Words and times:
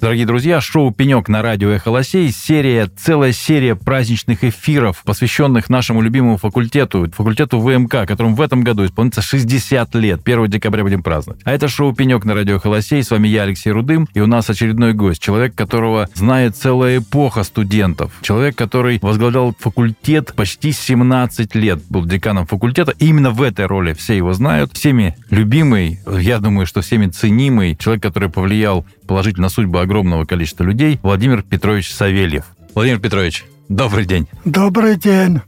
Дорогие 0.00 0.24
друзья, 0.24 0.62
шоу 0.62 0.92
«Пенек» 0.92 1.28
на 1.28 1.42
радио 1.42 1.68
«Эхолосей», 1.72 2.32
серия, 2.32 2.86
целая 2.86 3.32
серия 3.32 3.74
праздничных 3.76 4.44
эфиров, 4.44 5.02
посвященных 5.04 5.68
нашему 5.68 6.00
любимому 6.00 6.38
факультету, 6.38 7.06
факультету 7.14 7.60
ВМК, 7.60 8.06
которому 8.06 8.34
в 8.34 8.40
этом 8.40 8.62
году 8.62 8.86
исполнится 8.86 9.20
60 9.20 9.94
лет. 9.96 10.22
1 10.24 10.46
декабря 10.46 10.84
будем 10.84 11.02
праздновать. 11.02 11.42
А 11.44 11.52
это 11.52 11.68
шоу 11.68 11.94
«Пенек» 11.94 12.24
на 12.24 12.32
радио 12.32 12.56
«Эхолосей». 12.56 13.02
С 13.02 13.10
вами 13.10 13.28
я, 13.28 13.42
Алексей 13.42 13.72
Рудым, 13.72 14.08
и 14.14 14.20
у 14.20 14.26
нас 14.26 14.48
очередной 14.48 14.94
гость. 14.94 15.20
Человек, 15.20 15.54
которого 15.54 16.08
знает 16.14 16.56
целая 16.56 17.00
эпоха 17.00 17.42
студентов. 17.42 18.10
Человек, 18.22 18.56
который 18.56 19.00
возглавлял 19.02 19.54
факультет 19.58 20.32
почти 20.34 20.72
17 20.72 21.54
лет, 21.56 21.82
был 21.90 22.06
деканом 22.06 22.46
факультета. 22.46 22.94
И 22.98 23.08
именно 23.08 23.32
в 23.32 23.42
этой 23.42 23.66
роли 23.66 23.92
все 23.92 24.16
его 24.16 24.32
знают. 24.32 24.72
Всеми 24.72 25.14
любимый, 25.28 26.00
я 26.06 26.38
думаю, 26.38 26.64
что 26.64 26.80
всеми 26.80 27.08
ценимый, 27.08 27.76
человек, 27.76 28.02
который 28.02 28.30
повлиял 28.30 28.86
положительно 29.06 29.46
на 29.46 29.48
судьбу 29.48 29.78
огромного 29.90 30.24
количества 30.24 30.62
людей, 30.62 31.00
Владимир 31.02 31.42
Петрович 31.42 31.92
Савельев. 31.92 32.44
Владимир 32.76 33.00
Петрович, 33.00 33.44
добрый 33.68 34.06
день. 34.06 34.28
Добрый 34.44 34.96
день. 34.96 35.40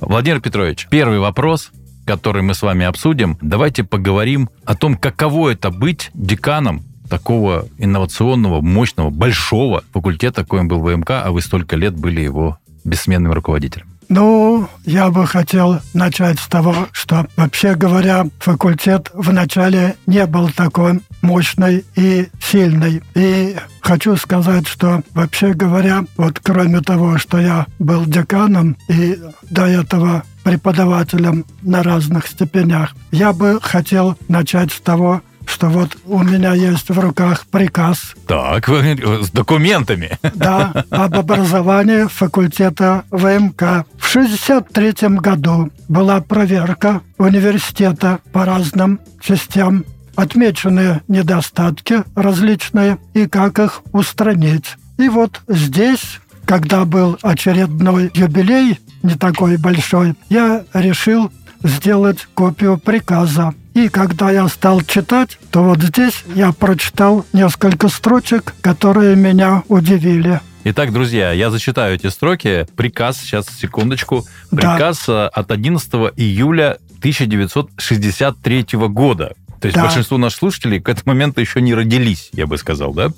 Владимир 0.00 0.40
Петрович, 0.40 0.86
первый 0.88 1.18
вопрос, 1.18 1.72
который 2.06 2.42
мы 2.42 2.54
с 2.54 2.62
вами 2.62 2.86
обсудим. 2.86 3.36
Давайте 3.40 3.82
поговорим 3.82 4.48
о 4.64 4.76
том, 4.76 4.94
каково 4.94 5.50
это 5.50 5.72
быть 5.72 6.10
деканом 6.14 6.84
такого 7.08 7.66
инновационного, 7.78 8.60
мощного, 8.60 9.10
большого 9.10 9.82
факультета, 9.92 10.44
коим 10.44 10.68
был 10.68 10.78
ВМК, 10.78 11.10
а 11.24 11.32
вы 11.32 11.40
столько 11.40 11.74
лет 11.74 11.96
были 11.96 12.20
его 12.20 12.60
бессменным 12.84 13.32
руководителем. 13.32 13.88
Ну, 14.10 14.68
я 14.84 15.08
бы 15.08 15.24
хотел 15.24 15.78
начать 15.94 16.40
с 16.40 16.48
того, 16.48 16.88
что, 16.90 17.28
вообще 17.36 17.76
говоря, 17.76 18.26
факультет 18.40 19.08
вначале 19.14 19.94
не 20.06 20.26
был 20.26 20.50
такой 20.50 21.00
мощный 21.22 21.84
и 21.94 22.28
сильный. 22.42 23.04
И 23.14 23.56
хочу 23.80 24.16
сказать, 24.16 24.66
что, 24.66 25.02
вообще 25.14 25.52
говоря, 25.54 26.04
вот 26.16 26.40
кроме 26.42 26.80
того, 26.80 27.18
что 27.18 27.38
я 27.38 27.66
был 27.78 28.04
деканом 28.04 28.76
и 28.88 29.16
до 29.48 29.66
этого 29.66 30.24
преподавателем 30.42 31.44
на 31.62 31.84
разных 31.84 32.26
степенях, 32.26 32.96
я 33.12 33.32
бы 33.32 33.60
хотел 33.62 34.18
начать 34.26 34.72
с 34.72 34.80
того, 34.80 35.22
что 35.50 35.68
вот 35.68 35.96
у 36.06 36.22
меня 36.22 36.54
есть 36.54 36.88
в 36.88 36.98
руках 36.98 37.44
приказ. 37.46 38.14
Так, 38.26 38.68
вы, 38.68 38.96
с 39.22 39.30
документами. 39.30 40.18
Да, 40.40 40.84
об 40.90 41.16
образовании 41.16 42.06
факультета 42.06 43.04
ВМК. 43.10 43.84
В 43.98 44.16
1963 44.16 45.08
году 45.18 45.70
была 45.88 46.20
проверка 46.22 47.02
университета 47.18 48.20
по 48.32 48.46
разным 48.46 49.00
частям, 49.20 49.84
отмечены 50.16 51.02
недостатки 51.08 52.04
различные 52.14 52.98
и 53.12 53.26
как 53.26 53.58
их 53.58 53.82
устранить. 53.92 54.76
И 54.98 55.08
вот 55.08 55.42
здесь, 55.48 56.20
когда 56.46 56.84
был 56.84 57.18
очередной 57.22 58.10
юбилей, 58.14 58.80
не 59.02 59.14
такой 59.14 59.58
большой, 59.58 60.14
я 60.30 60.64
решил 60.72 61.30
сделать 61.62 62.26
копию 62.34 62.78
приказа 62.78 63.52
и 63.74 63.88
когда 63.88 64.30
я 64.30 64.48
стал 64.48 64.82
читать, 64.82 65.38
то 65.50 65.62
вот 65.62 65.80
здесь 65.82 66.24
я 66.34 66.52
прочитал 66.52 67.24
несколько 67.32 67.88
строчек, 67.88 68.54
которые 68.60 69.16
меня 69.16 69.62
удивили. 69.68 70.40
Итак, 70.64 70.92
друзья, 70.92 71.32
я 71.32 71.50
зачитаю 71.50 71.94
эти 71.94 72.08
строки. 72.08 72.66
Приказ, 72.76 73.18
сейчас, 73.18 73.46
секундочку. 73.48 74.26
Приказ 74.50 75.04
да. 75.06 75.28
от 75.28 75.50
11 75.50 75.90
июля 76.16 76.78
1963 76.98 78.66
года. 78.72 79.32
То 79.60 79.66
есть 79.66 79.76
да. 79.76 79.84
большинство 79.84 80.16
наших 80.16 80.38
слушателей 80.38 80.80
к 80.80 80.88
этому 80.88 81.14
моменту 81.14 81.40
еще 81.40 81.60
не 81.60 81.74
родились, 81.74 82.30
я 82.32 82.46
бы 82.46 82.56
сказал, 82.56 82.94
да? 82.94 83.10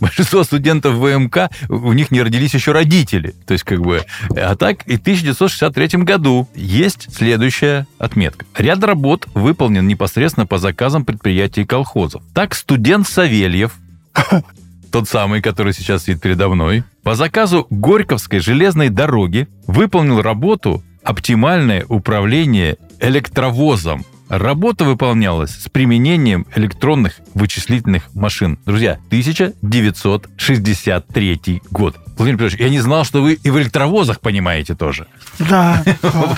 Большинство 0.00 0.44
студентов 0.44 0.96
ВМК, 0.96 1.50
у 1.68 1.92
них 1.92 2.10
не 2.10 2.22
родились 2.22 2.52
еще 2.54 2.72
родители. 2.72 3.34
То 3.46 3.52
есть 3.52 3.64
как 3.64 3.80
бы... 3.80 4.04
А 4.36 4.54
так 4.54 4.86
и 4.86 4.96
в 4.96 5.00
1963 5.00 6.02
году 6.02 6.48
есть 6.54 7.08
следующая 7.14 7.86
отметка. 7.98 8.44
Ряд 8.56 8.84
работ 8.84 9.26
выполнен 9.34 9.86
непосредственно 9.86 10.46
по 10.46 10.58
заказам 10.58 11.04
предприятий 11.06 11.62
и 11.62 11.64
колхозов. 11.64 12.22
Так 12.34 12.54
студент 12.54 13.08
Савельев 13.08 13.72
тот 14.92 15.08
самый, 15.08 15.40
который 15.40 15.72
сейчас 15.72 16.04
сидит 16.04 16.20
передо 16.20 16.48
мной, 16.48 16.84
по 17.02 17.14
заказу 17.14 17.66
Горьковской 17.70 18.40
железной 18.40 18.90
дороги 18.90 19.48
выполнил 19.66 20.20
работу 20.20 20.82
«Оптимальное 21.02 21.86
управление 21.88 22.76
электровозом» 23.00 24.04
Работа 24.28 24.84
выполнялась 24.84 25.52
с 25.52 25.70
применением 25.70 26.46
электронных 26.54 27.14
вычислительных 27.34 28.14
машин. 28.14 28.58
Друзья, 28.66 28.98
1963 29.06 31.62
год. 31.70 31.96
Владимир 32.16 32.38
Петрович, 32.38 32.60
я 32.60 32.68
не 32.68 32.80
знал, 32.80 33.04
что 33.04 33.22
вы 33.22 33.34
и 33.34 33.50
в 33.50 33.58
электровозах 33.58 34.20
понимаете 34.20 34.74
тоже. 34.74 35.06
Да. 35.38 35.82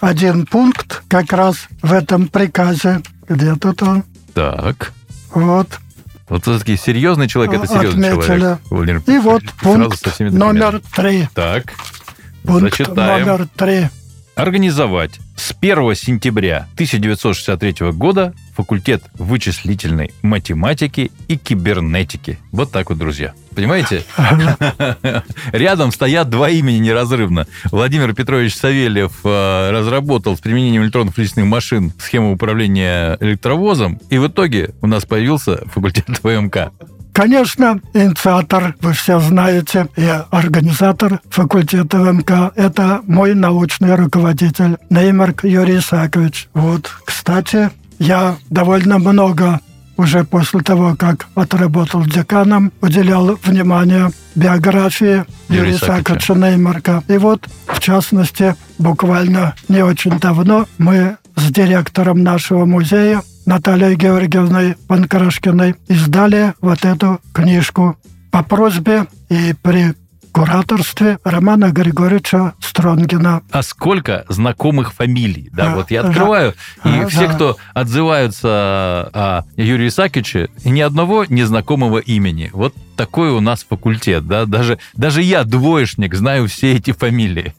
Один 0.00 0.46
пункт 0.46 1.04
как 1.08 1.32
раз 1.32 1.68
в 1.82 1.92
этом 1.92 2.26
приказе. 2.26 3.02
Где 3.28 3.54
тут 3.54 3.80
он? 3.82 4.02
Так. 4.34 4.92
Вот. 5.32 5.78
Вот 6.28 6.42
все-таки 6.42 6.76
серьезный 6.76 7.28
человек, 7.28 7.54
это 7.54 7.68
серьезный 7.68 8.08
Отметили. 8.10 8.38
человек. 8.38 8.58
Владимир 8.70 9.02
И 9.06 9.18
вот 9.18 9.44
пункт 9.62 10.18
номер 10.18 10.82
три. 10.94 11.28
Так. 11.34 11.74
Пункт 12.42 12.76
Зачитаем. 12.76 13.26
номер 13.26 13.46
три 13.56 13.88
организовать 14.38 15.18
с 15.38 15.54
1 15.58 15.94
сентября 15.94 16.66
1963 16.74 17.92
года 17.92 18.34
факультет 18.56 19.04
вычислительной 19.14 20.10
математики 20.22 21.12
и 21.28 21.36
кибернетики. 21.36 22.38
Вот 22.50 22.72
так 22.72 22.90
вот, 22.90 22.98
друзья. 22.98 23.34
Понимаете? 23.54 24.02
Рядом 25.52 25.92
стоят 25.92 26.28
два 26.28 26.50
имени 26.50 26.78
неразрывно. 26.78 27.46
Владимир 27.70 28.14
Петрович 28.14 28.54
Савельев 28.54 29.12
э, 29.24 29.70
разработал 29.70 30.36
с 30.36 30.40
применением 30.40 30.82
электронных 30.82 31.16
вычислительных 31.16 31.48
машин 31.48 31.92
схему 31.98 32.32
управления 32.32 33.16
электровозом, 33.20 34.00
и 34.10 34.18
в 34.18 34.26
итоге 34.26 34.74
у 34.82 34.88
нас 34.88 35.04
появился 35.04 35.64
факультет 35.68 36.06
ВМК. 36.22 36.72
Конечно, 37.12 37.80
инициатор, 37.94 38.76
вы 38.80 38.92
все 38.92 39.18
знаете, 39.18 39.88
и 39.96 40.08
организатор 40.30 41.20
факультета 41.30 41.98
МК– 41.98 42.52
это 42.56 43.00
мой 43.06 43.34
научный 43.34 43.94
руководитель 43.96 44.76
Неймарк 44.88 45.44
Юрий 45.44 45.78
Исакович. 45.78 46.48
Вот, 46.54 46.90
кстати, 47.04 47.70
я 47.98 48.36
довольно 48.50 48.98
много 48.98 49.60
уже 49.98 50.24
после 50.24 50.60
того, 50.60 50.94
как 50.96 51.26
отработал 51.34 52.04
деканом, 52.04 52.72
уделял 52.80 53.36
внимание 53.42 54.10
биографии 54.36 55.24
Юрия 55.48 55.72
Исаковича 55.72 56.34
Неймарка. 56.34 57.02
И 57.08 57.18
вот, 57.18 57.48
в 57.66 57.80
частности, 57.80 58.54
буквально 58.78 59.54
не 59.68 59.82
очень 59.82 60.18
давно 60.20 60.66
мы 60.78 61.16
с 61.34 61.50
директором 61.50 62.22
нашего 62.22 62.64
музея 62.64 63.22
Натальей 63.48 63.94
Георгиевной 63.94 64.76
Панкрашкиной 64.88 65.74
издали 65.88 66.52
вот 66.60 66.84
эту 66.84 67.18
книжку 67.32 67.96
по 68.30 68.42
просьбе 68.42 69.06
и 69.30 69.54
при 69.62 69.94
кураторстве 70.32 71.18
Романа 71.24 71.70
Григорьевича 71.70 72.52
Стронгина. 72.60 73.40
А 73.50 73.62
сколько 73.62 74.26
знакомых 74.28 74.92
фамилий? 74.92 75.48
Да, 75.50 75.72
а, 75.72 75.76
вот 75.76 75.90
я 75.90 76.02
открываю, 76.02 76.52
да, 76.84 76.90
и 76.90 77.00
а, 77.04 77.08
все, 77.08 77.26
да. 77.26 77.34
кто 77.34 77.56
отзываются 77.72 78.48
о 79.14 79.44
Юрии 79.56 79.88
Исаакиевиче, 79.88 80.50
ни 80.66 80.82
одного 80.82 81.24
незнакомого 81.24 82.00
имени. 82.00 82.50
Вот 82.52 82.74
такой 82.96 83.30
у 83.30 83.40
нас 83.40 83.64
факультет, 83.66 84.26
да, 84.26 84.44
даже, 84.44 84.78
даже 84.92 85.22
я, 85.22 85.44
двоечник, 85.44 86.14
знаю 86.14 86.48
все 86.48 86.74
эти 86.74 86.92
фамилии. 86.92 87.54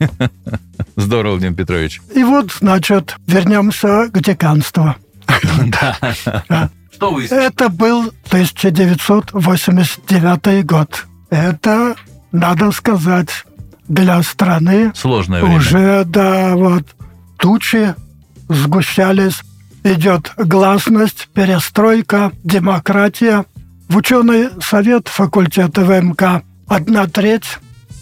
Здорово, 0.95 1.31
Владимир 1.31 1.55
Петрович. 1.55 1.99
И 2.13 2.23
вот, 2.23 2.51
значит, 2.51 3.15
вернемся 3.25 4.07
к 4.13 4.21
деканству. 4.21 4.93
Да. 6.47 6.69
Что 6.91 7.11
вы? 7.11 7.25
Это 7.25 7.69
был 7.69 8.11
1989 8.27 10.65
год. 10.65 11.05
Это, 11.29 11.95
надо 12.31 12.71
сказать, 12.71 13.29
для 13.87 14.23
страны 14.23 14.91
сложное 14.95 15.41
время. 15.41 15.57
Уже, 15.57 16.03
да, 16.05 16.55
вот 16.55 16.83
тучи 17.37 17.93
сгущались, 18.47 19.41
идет 19.83 20.31
гласность, 20.37 21.27
перестройка, 21.33 22.31
демократия. 22.43 23.45
В 23.87 23.97
ученый 23.97 24.49
совет 24.61 25.07
факультета 25.07 25.83
ВМК 25.83 26.43
одна 26.67 27.07
треть 27.07 27.57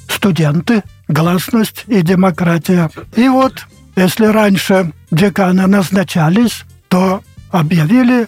студенты, 0.09 0.83
гласность 1.07 1.85
и 1.87 2.01
демократия. 2.01 2.89
И 3.15 3.29
вот, 3.29 3.65
если 3.95 4.25
раньше 4.25 4.91
деканы 5.11 5.67
назначались, 5.67 6.65
то 6.89 7.21
объявили 7.51 8.27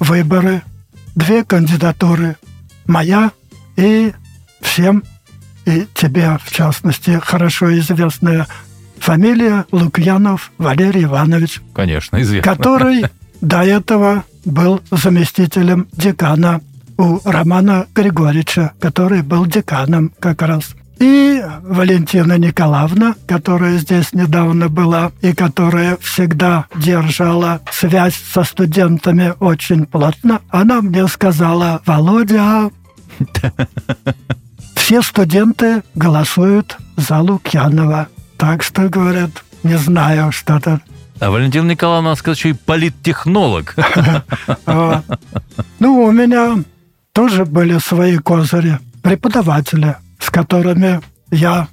выборы, 0.00 0.62
две 1.14 1.44
кандидатуры, 1.44 2.36
моя 2.86 3.32
и 3.76 4.12
всем, 4.60 5.02
и 5.64 5.86
тебе, 5.94 6.38
в 6.42 6.50
частности, 6.50 7.20
хорошо 7.22 7.76
известная 7.78 8.46
фамилия 8.98 9.66
Лукьянов 9.72 10.52
Валерий 10.58 11.04
Иванович. 11.04 11.60
Конечно, 11.74 12.20
известно. 12.22 12.54
Который 12.54 13.04
до 13.40 13.62
этого 13.62 14.24
был 14.44 14.80
заместителем 14.90 15.88
декана 15.92 16.60
у 16.98 17.20
Романа 17.24 17.86
Григорьевича, 17.94 18.72
который 18.80 19.22
был 19.22 19.46
деканом 19.46 20.12
как 20.18 20.42
раз. 20.42 20.74
И 20.98 21.42
Валентина 21.62 22.38
Николаевна, 22.38 23.14
которая 23.26 23.78
здесь 23.78 24.12
недавно 24.12 24.68
была 24.68 25.12
и 25.20 25.34
которая 25.34 25.98
всегда 25.98 26.66
держала 26.74 27.60
связь 27.70 28.14
со 28.14 28.44
студентами 28.44 29.34
очень 29.40 29.86
плотно, 29.86 30.40
она 30.48 30.80
мне 30.80 31.06
сказала, 31.08 31.82
Володя, 31.84 32.70
все 34.74 35.02
студенты 35.02 35.82
голосуют 35.94 36.78
за 36.96 37.18
Лукьянова. 37.18 38.08
Так 38.38 38.62
что, 38.62 38.88
говорят, 38.88 39.30
не 39.62 39.76
знаю, 39.76 40.32
что-то 40.32 40.80
а 41.18 41.30
Валентина 41.30 41.70
Николаевна, 41.70 42.14
сказать, 42.14 42.38
что 42.38 42.48
и 42.48 42.52
политтехнолог. 42.52 43.74
Ну, 45.78 46.04
у 46.04 46.10
меня 46.10 46.56
тоже 47.12 47.44
были 47.44 47.78
свои 47.78 48.16
козыри, 48.18 48.78
преподаватели, 49.02 49.96
с 50.26 50.30
которыми 50.30 51.00
я, 51.30 51.68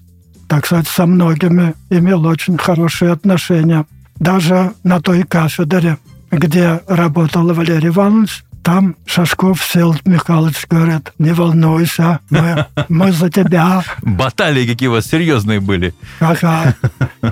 так 0.48 0.66
сказать, 0.66 0.88
со 0.88 1.08
многими 1.08 1.74
имел 1.90 2.26
очень 2.26 2.58
хорошие 2.58 3.12
отношения. 3.12 3.86
Даже 4.20 4.74
на 4.84 5.02
той 5.02 5.24
кафедре, 5.24 5.98
где 6.32 6.82
работал 6.88 7.52
Валерий 7.52 7.90
Иванович, 7.90 8.44
там 8.62 8.96
Шашков 9.08 9.64
сел, 9.64 9.96
Михайлович 10.06 10.68
говорит, 10.70 11.12
не 11.18 11.34
волнуйся, 11.34 12.20
мы, 12.30 12.68
мы 12.90 13.12
за 13.12 13.32
тебя. 13.32 13.84
Баталии 14.04 14.68
какие 14.68 14.88
у 14.88 14.92
вас 14.92 15.08
серьезные 15.08 15.60
были. 15.60 15.96
Ага, 16.20 16.76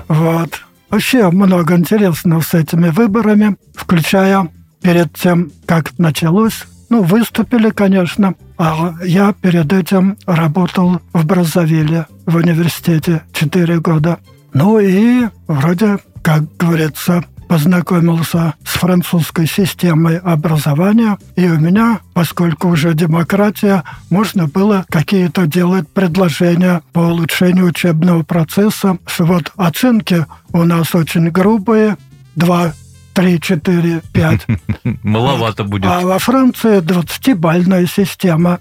вот. 0.08 0.60
Вообще 0.90 1.30
много 1.30 1.76
интересного 1.76 2.40
с 2.40 2.52
этими 2.52 2.88
выборами, 2.88 3.56
включая 3.76 4.48
перед 4.82 5.14
тем, 5.14 5.52
как 5.66 5.96
началось. 5.98 6.64
Ну, 6.92 7.02
выступили, 7.02 7.70
конечно, 7.70 8.34
а 8.58 8.92
я 9.02 9.32
перед 9.32 9.72
этим 9.72 10.18
работал 10.26 11.00
в 11.14 11.24
Браззавиле 11.24 12.04
в 12.26 12.36
университете 12.36 13.22
4 13.32 13.80
года. 13.80 14.18
Ну 14.52 14.78
и 14.78 15.26
вроде, 15.46 16.00
как 16.20 16.54
говорится, 16.58 17.24
познакомился 17.48 18.52
с 18.62 18.72
французской 18.72 19.46
системой 19.46 20.18
образования, 20.18 21.16
и 21.34 21.48
у 21.48 21.58
меня, 21.58 22.00
поскольку 22.12 22.68
уже 22.68 22.92
демократия, 22.92 23.84
можно 24.10 24.46
было 24.46 24.84
какие-то 24.90 25.46
делать 25.46 25.88
предложения 25.88 26.82
по 26.92 26.98
улучшению 26.98 27.68
учебного 27.68 28.22
процесса. 28.22 28.98
Вот 29.18 29.50
оценки 29.56 30.26
у 30.52 30.64
нас 30.64 30.94
очень 30.94 31.30
грубые, 31.30 31.96
два 32.36 32.74
три, 33.12 33.40
четыре, 33.40 34.02
пять. 34.12 34.46
Маловато 35.02 35.64
будет. 35.64 35.86
А 35.86 36.00
во 36.00 36.18
Франции 36.18 36.80
20-бальная 36.80 37.86
система. 37.86 38.60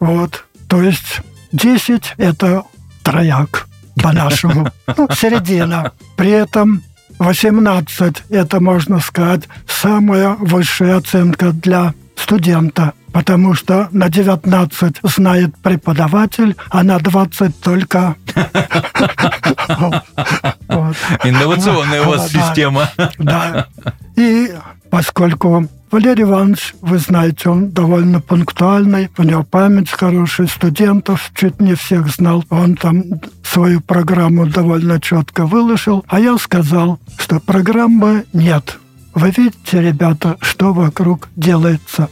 Вот. 0.00 0.44
То 0.68 0.82
есть 0.82 1.20
10– 1.52 2.14
это 2.16 2.64
трояк 3.02 3.68
по-нашему. 3.96 4.70
Ну, 4.96 5.08
середина. 5.14 5.92
При 6.16 6.30
этом 6.30 6.82
18– 7.18 8.24
это, 8.30 8.60
можно 8.60 9.00
сказать, 9.00 9.44
самая 9.66 10.34
высшая 10.34 10.96
оценка 10.96 11.52
для 11.52 11.94
студента, 12.32 12.94
потому 13.12 13.52
что 13.52 13.88
на 13.92 14.08
19 14.08 15.00
знает 15.02 15.54
преподаватель, 15.58 16.56
а 16.70 16.82
на 16.82 16.98
20 16.98 17.60
только... 17.60 18.16
Инновационная 21.22 22.02
у 22.02 22.08
вас 22.08 22.30
система. 22.32 22.88
Да. 23.18 23.66
И 24.16 24.50
поскольку 24.88 25.68
Валерий 25.90 26.22
Иванович, 26.22 26.74
вы 26.80 26.96
знаете, 26.96 27.50
он 27.50 27.68
довольно 27.68 28.22
пунктуальный, 28.22 29.10
у 29.18 29.22
него 29.24 29.42
память 29.42 29.90
хорошая, 29.90 30.46
студентов 30.46 31.32
чуть 31.34 31.60
не 31.60 31.74
всех 31.74 32.08
знал. 32.08 32.44
Он 32.48 32.76
там 32.76 33.04
свою 33.44 33.82
программу 33.82 34.46
довольно 34.46 34.98
четко 35.02 35.44
выложил, 35.44 36.02
а 36.08 36.18
я 36.18 36.38
сказал, 36.38 36.98
что 37.18 37.40
программы 37.40 38.24
нет. 38.32 38.78
Вы 39.12 39.30
видите, 39.36 39.82
ребята, 39.82 40.38
что 40.40 40.72
вокруг 40.72 41.28
делается. 41.36 42.08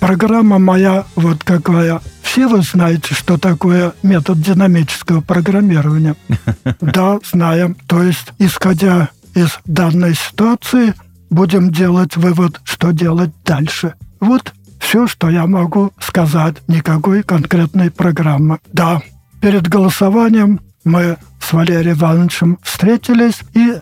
Программа 0.00 0.58
моя 0.58 1.04
вот 1.16 1.42
какая. 1.44 2.00
Все 2.22 2.46
вы 2.46 2.62
знаете, 2.62 3.14
что 3.14 3.38
такое 3.38 3.94
метод 4.02 4.40
динамического 4.40 5.20
программирования? 5.20 6.16
Да, 6.80 7.18
знаем. 7.30 7.76
То 7.86 8.02
есть, 8.02 8.32
исходя 8.38 9.08
из 9.34 9.58
данной 9.64 10.14
ситуации, 10.14 10.94
будем 11.30 11.72
делать 11.72 12.16
вывод, 12.16 12.60
что 12.64 12.92
делать 12.92 13.30
дальше. 13.44 13.94
Вот 14.20 14.52
все, 14.78 15.06
что 15.06 15.28
я 15.28 15.46
могу 15.46 15.92
сказать. 15.98 16.56
Никакой 16.68 17.22
конкретной 17.22 17.90
программы. 17.90 18.58
Да, 18.72 19.02
перед 19.40 19.68
голосованием 19.68 20.60
мы 20.84 21.16
с 21.40 21.52
Валерием 21.52 21.96
Ивановичем 21.96 22.58
встретились 22.62 23.40
и 23.54 23.74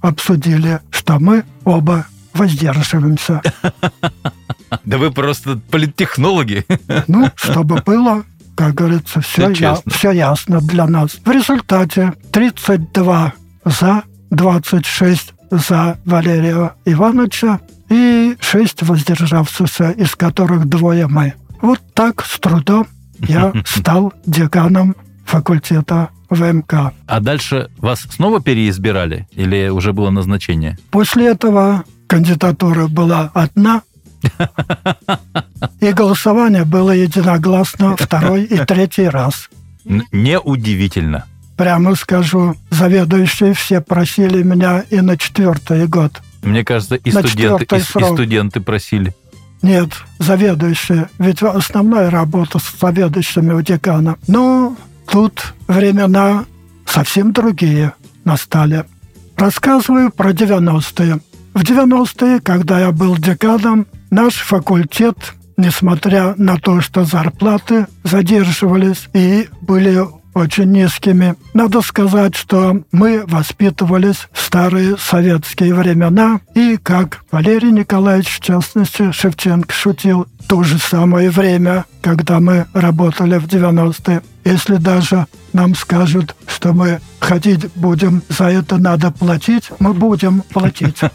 обсудили, 0.00 0.80
что 0.90 1.18
мы 1.18 1.44
оба 1.64 2.06
воздерживаемся. 2.34 3.42
Да 4.84 4.96
вы 4.96 5.10
просто 5.10 5.60
политтехнологи. 5.70 6.64
Ну, 7.06 7.30
чтобы 7.34 7.82
было, 7.84 8.24
как 8.56 8.74
говорится, 8.74 9.20
все, 9.20 9.50
я, 9.50 9.78
все 9.86 10.12
ясно 10.12 10.60
для 10.60 10.86
нас. 10.86 11.18
В 11.24 11.30
результате 11.30 12.14
32 12.32 13.34
за, 13.66 14.02
26 14.30 15.34
за 15.50 15.98
Валерия 16.06 16.74
Ивановича 16.86 17.60
и 17.90 18.36
шесть 18.40 18.82
воздержавшихся, 18.82 19.90
из 19.90 20.16
которых 20.16 20.64
двое 20.66 21.06
мы. 21.06 21.34
Вот 21.60 21.80
так 21.94 22.24
с 22.24 22.38
трудом 22.38 22.86
я 23.18 23.52
стал 23.66 24.14
деканом 24.24 24.96
факультета 25.26 26.08
ВМК. 26.30 26.92
А 27.06 27.20
дальше 27.20 27.68
вас 27.78 28.00
снова 28.10 28.40
переизбирали 28.40 29.26
или 29.32 29.68
уже 29.68 29.92
было 29.92 30.10
назначение? 30.10 30.78
После 30.90 31.28
этого 31.28 31.84
кандидатура 32.12 32.88
была 32.88 33.30
одна, 33.32 33.80
и 35.80 35.92
голосование 35.92 36.66
было 36.66 36.90
единогласно 36.90 37.96
второй 37.96 38.44
и 38.44 38.58
третий 38.66 39.08
раз. 39.08 39.48
Неудивительно 40.12 41.24
прямо 41.56 41.94
скажу, 41.94 42.54
заведующие 42.70 43.54
все 43.54 43.80
просили 43.80 44.42
меня 44.42 44.84
и 44.90 45.00
на 45.00 45.16
четвертый 45.16 45.86
год. 45.86 46.20
Мне 46.42 46.64
кажется, 46.64 46.96
и, 46.96 47.10
студенты, 47.10 47.66
и, 47.76 47.78
и 47.78 47.80
студенты 47.82 48.60
просили. 48.60 49.14
Нет, 49.62 49.90
заведующие. 50.18 51.08
Ведь 51.18 51.42
основная 51.42 52.10
работа 52.10 52.58
с 52.58 52.74
заведующими 52.80 53.52
у 53.52 53.62
декана. 53.62 54.16
Но 54.26 54.76
тут 55.08 55.54
времена 55.68 56.44
совсем 56.84 57.32
другие 57.32 57.92
настали. 58.24 58.84
Рассказываю 59.36 60.10
про 60.10 60.30
90-е. 60.30 61.20
В 61.54 61.62
90-е, 61.62 62.40
когда 62.40 62.80
я 62.80 62.92
был 62.92 63.16
деканом, 63.16 63.86
наш 64.10 64.34
факультет, 64.34 65.34
несмотря 65.56 66.34
на 66.36 66.58
то, 66.58 66.80
что 66.80 67.04
зарплаты 67.04 67.86
задерживались 68.04 69.08
и 69.12 69.48
были 69.60 70.02
очень 70.34 70.72
низкими. 70.72 71.34
Надо 71.52 71.82
сказать, 71.82 72.34
что 72.36 72.82
мы 72.90 73.24
воспитывались 73.26 74.28
в 74.32 74.40
старые 74.40 74.96
советские 74.96 75.74
времена, 75.74 76.40
и, 76.54 76.78
как 76.82 77.24
Валерий 77.30 77.70
Николаевич, 77.70 78.38
в 78.38 78.40
частности, 78.40 79.12
Шевченко 79.12 79.74
шутил, 79.74 80.26
то 80.48 80.62
же 80.62 80.78
самое 80.78 81.30
время, 81.30 81.84
когда 82.00 82.40
мы 82.40 82.66
работали 82.72 83.38
в 83.38 83.46
90-е. 83.46 84.22
Если 84.44 84.76
даже 84.76 85.26
нам 85.52 85.74
скажут, 85.74 86.34
что 86.46 86.72
мы 86.72 87.00
ходить 87.20 87.66
будем, 87.74 88.22
за 88.28 88.44
это 88.46 88.78
надо 88.78 89.10
платить, 89.10 89.70
мы 89.78 89.92
будем 89.92 90.42
платить. 90.42 91.00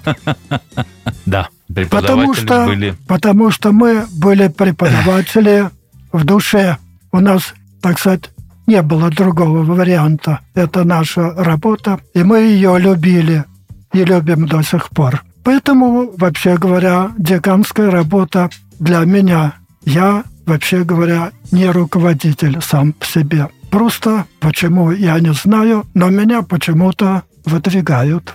Да, 1.26 1.50
потому 1.90 2.34
что, 2.34 2.66
были. 2.66 2.96
Потому 3.08 3.52
что 3.52 3.72
мы 3.72 4.06
были 4.14 4.48
преподаватели 4.48 5.70
в 6.12 6.24
душе. 6.24 6.78
У 7.12 7.20
нас, 7.20 7.54
так 7.82 8.00
сказать, 8.00 8.30
не 8.66 8.82
было 8.82 9.10
другого 9.10 9.64
варианта. 9.64 10.42
Это 10.54 10.84
наша 10.84 11.32
работа, 11.32 12.00
и 12.14 12.24
мы 12.24 12.40
ее 12.40 12.78
любили 12.80 13.46
и 13.94 14.04
любим 14.04 14.48
до 14.48 14.62
сих 14.62 14.90
пор. 14.90 15.24
Поэтому, 15.44 16.12
вообще 16.18 16.58
говоря, 16.58 17.12
деканская 17.18 17.90
работа 17.90 18.50
для 18.80 19.00
меня, 19.00 19.54
я, 19.86 20.24
вообще 20.46 20.84
говоря, 20.84 21.32
не 21.52 21.70
руководитель 21.70 22.62
сам 22.62 22.92
по 22.92 23.06
себе. 23.06 23.48
Просто 23.78 24.26
почему, 24.40 24.90
я 24.90 25.20
не 25.20 25.34
знаю, 25.34 25.86
но 25.94 26.10
меня 26.10 26.42
почему-то 26.42 27.22
выдвигают. 27.46 28.34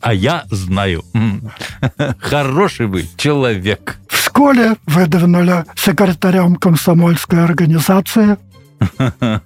А 0.00 0.12
я 0.12 0.42
знаю. 0.50 1.04
Хороший 2.18 2.86
вы 2.86 3.06
человек. 3.16 4.00
В 4.08 4.16
школе 4.16 4.74
выдвинули 4.86 5.64
секретарем 5.76 6.56
комсомольской 6.56 7.44
организации 7.44 8.36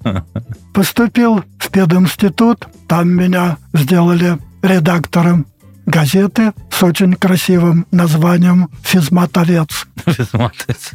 Поступил 0.73 1.45
в 1.59 1.69
пединститут, 1.71 2.67
там 2.89 3.11
меня 3.11 3.59
сделали 3.75 4.39
редактором 4.63 5.47
газеты 5.89 6.53
с 6.71 6.83
очень 6.83 7.15
красивым 7.15 7.87
названием 7.91 8.69
«Физмат-овец». 8.83 9.87
Физмат-овец. 10.07 10.93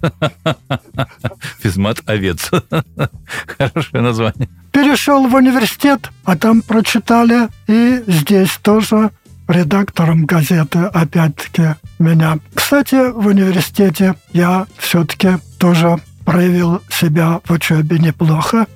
Физмат-овец. 1.61 2.51
Хорошее 3.57 4.03
название. 4.03 4.49
Перешел 4.71 5.27
в 5.27 5.33
университет, 5.35 6.09
а 6.23 6.37
там 6.37 6.61
прочитали, 6.61 7.49
и 7.67 8.03
здесь 8.07 8.57
тоже 8.61 9.11
редактором 9.47 10.25
газеты, 10.25 10.79
опять-таки, 10.79 11.75
меня. 11.99 12.39
Кстати, 12.53 13.11
в 13.11 13.27
университете 13.27 14.15
я 14.31 14.67
все-таки 14.77 15.37
тоже 15.59 15.97
проявил 16.23 16.81
себя 16.89 17.41
в 17.43 17.51
учебе 17.51 17.99
неплохо. 17.99 18.67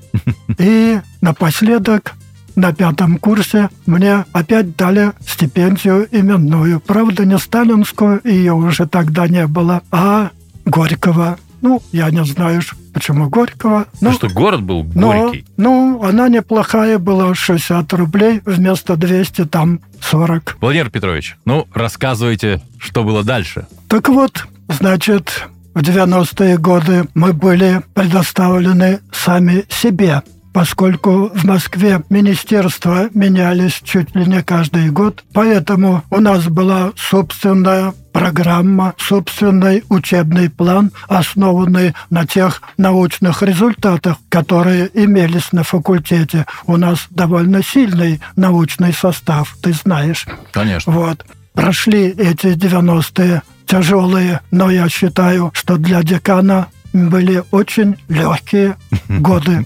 И 0.58 1.00
напоследок 1.22 2.14
на 2.58 2.74
пятом 2.74 3.18
курсе 3.20 3.70
мне 3.86 4.26
опять 4.34 4.76
дали 4.76 5.14
стипендию 5.26 6.08
именную. 6.12 6.80
Правда, 6.82 7.24
не 7.24 7.38
сталинскую, 7.38 8.20
ее 8.26 8.54
уже 8.54 8.88
тогда 8.88 9.28
не 9.28 9.48
было, 9.48 9.84
а 9.92 10.32
Горького. 10.66 11.38
Ну, 11.62 11.82
я 11.92 12.10
не 12.10 12.26
знаю, 12.26 12.62
почему 12.94 13.30
Горького. 13.30 13.86
Ну, 14.02 14.12
что 14.12 14.28
город 14.28 14.64
был 14.64 14.84
Горький? 14.84 15.46
Ну, 15.56 16.04
она 16.04 16.30
неплохая 16.30 16.98
была, 16.98 17.34
60 17.34 17.94
рублей 17.94 18.42
вместо 18.44 18.96
200, 18.96 19.46
там 19.46 19.80
40. 20.02 20.58
Владимир 20.60 20.90
Петрович, 20.90 21.38
ну, 21.46 21.68
рассказывайте, 21.74 22.62
что 22.80 23.04
было 23.04 23.24
дальше. 23.24 23.68
Так 23.88 24.10
вот, 24.10 24.48
значит, 24.68 25.48
в 25.76 25.82
90-е 25.82 26.58
годы 26.58 27.08
мы 27.14 27.34
были 27.34 27.84
предоставлены 27.94 29.00
сами 29.12 29.64
себе 29.70 30.24
поскольку 30.54 31.30
в 31.34 31.44
Москве 31.44 32.02
министерства 32.10 33.10
менялись 33.14 33.82
чуть 33.84 34.16
ли 34.16 34.26
не 34.26 34.42
каждый 34.44 34.90
год. 34.90 35.24
Поэтому 35.34 36.04
у 36.10 36.20
нас 36.20 36.48
была 36.48 36.92
собственная 36.96 37.94
программа, 38.12 38.96
собственный 38.98 39.84
учебный 39.90 40.50
план, 40.50 40.92
основанный 41.08 41.94
на 42.10 42.26
тех 42.26 42.64
научных 42.78 43.44
результатах, 43.44 44.18
которые 44.30 44.90
имелись 44.94 45.52
на 45.52 45.64
факультете. 45.64 46.46
У 46.66 46.78
нас 46.78 47.06
довольно 47.12 47.62
сильный 47.62 48.20
научный 48.36 48.94
состав, 48.94 49.56
ты 49.62 49.74
знаешь. 49.74 50.26
Конечно. 50.52 50.92
Вот. 50.92 51.26
Прошли 51.54 52.08
эти 52.08 52.48
90-е 52.48 53.44
тяжелые, 53.68 54.42
но 54.50 54.72
я 54.72 54.90
считаю, 54.90 55.52
что 55.54 55.78
для 55.78 56.02
декана 56.02 56.68
были 56.94 57.44
очень 57.52 57.98
легкие 58.08 58.78
годы. 59.08 59.64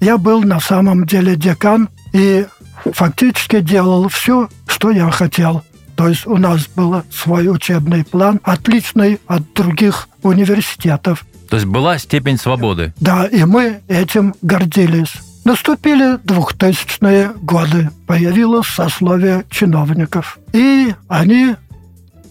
Я 0.00 0.18
был 0.18 0.42
на 0.42 0.60
самом 0.60 1.06
деле 1.06 1.36
декан 1.36 1.88
и 2.12 2.46
фактически 2.92 3.60
делал 3.60 4.08
все, 4.08 4.48
что 4.66 4.90
я 4.90 5.10
хотел. 5.10 5.62
То 5.96 6.08
есть 6.08 6.26
у 6.26 6.36
нас 6.36 6.68
был 6.68 7.02
свой 7.10 7.48
учебный 7.48 8.04
план, 8.04 8.40
отличный 8.44 9.20
от 9.26 9.52
других 9.52 10.08
университетов. 10.22 11.26
То 11.50 11.56
есть 11.56 11.66
была 11.66 11.98
степень 11.98 12.38
свободы? 12.38 12.94
Да, 13.00 13.24
и 13.26 13.44
мы 13.44 13.80
этим 13.88 14.34
гордились. 14.42 15.12
Наступили 15.44 16.18
двухтысячные 16.22 17.32
годы. 17.40 17.90
Появилось 18.06 18.68
сословие 18.68 19.44
чиновников. 19.50 20.38
И 20.52 20.94
они 21.08 21.56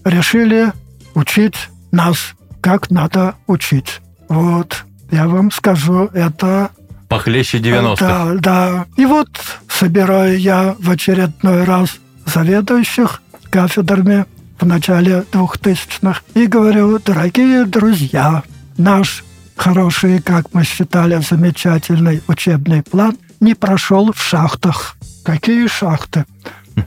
решили 0.06 0.72
учить 1.16 1.56
нас, 1.92 2.36
как 2.62 2.90
надо 2.90 3.36
учить. 3.48 4.02
Вот, 4.30 4.86
я 5.12 5.28
вам 5.28 5.52
скажу, 5.52 6.10
это 6.14 6.70
Похлеще 7.08 7.60
90-х. 7.60 7.98
Да, 7.98 8.34
да. 8.40 8.86
И 8.98 9.06
вот 9.06 9.30
собираю 9.70 10.40
я 10.40 10.76
в 10.80 10.90
очередной 10.90 11.64
раз 11.64 11.98
заведующих 12.26 13.22
кафедрами 13.50 14.26
в 14.60 14.66
начале 14.66 15.24
2000-х 15.32 16.22
и 16.34 16.48
говорю, 16.48 17.00
дорогие 17.00 17.66
друзья, 17.66 18.44
наш 18.78 19.24
хороший, 19.56 20.22
как 20.22 20.54
мы 20.54 20.64
считали, 20.64 21.22
замечательный 21.22 22.22
учебный 22.28 22.84
план 22.84 23.18
не 23.40 23.54
прошел 23.54 24.12
в 24.12 24.22
шахтах. 24.22 24.98
Какие 25.24 25.68
шахты? 25.68 26.26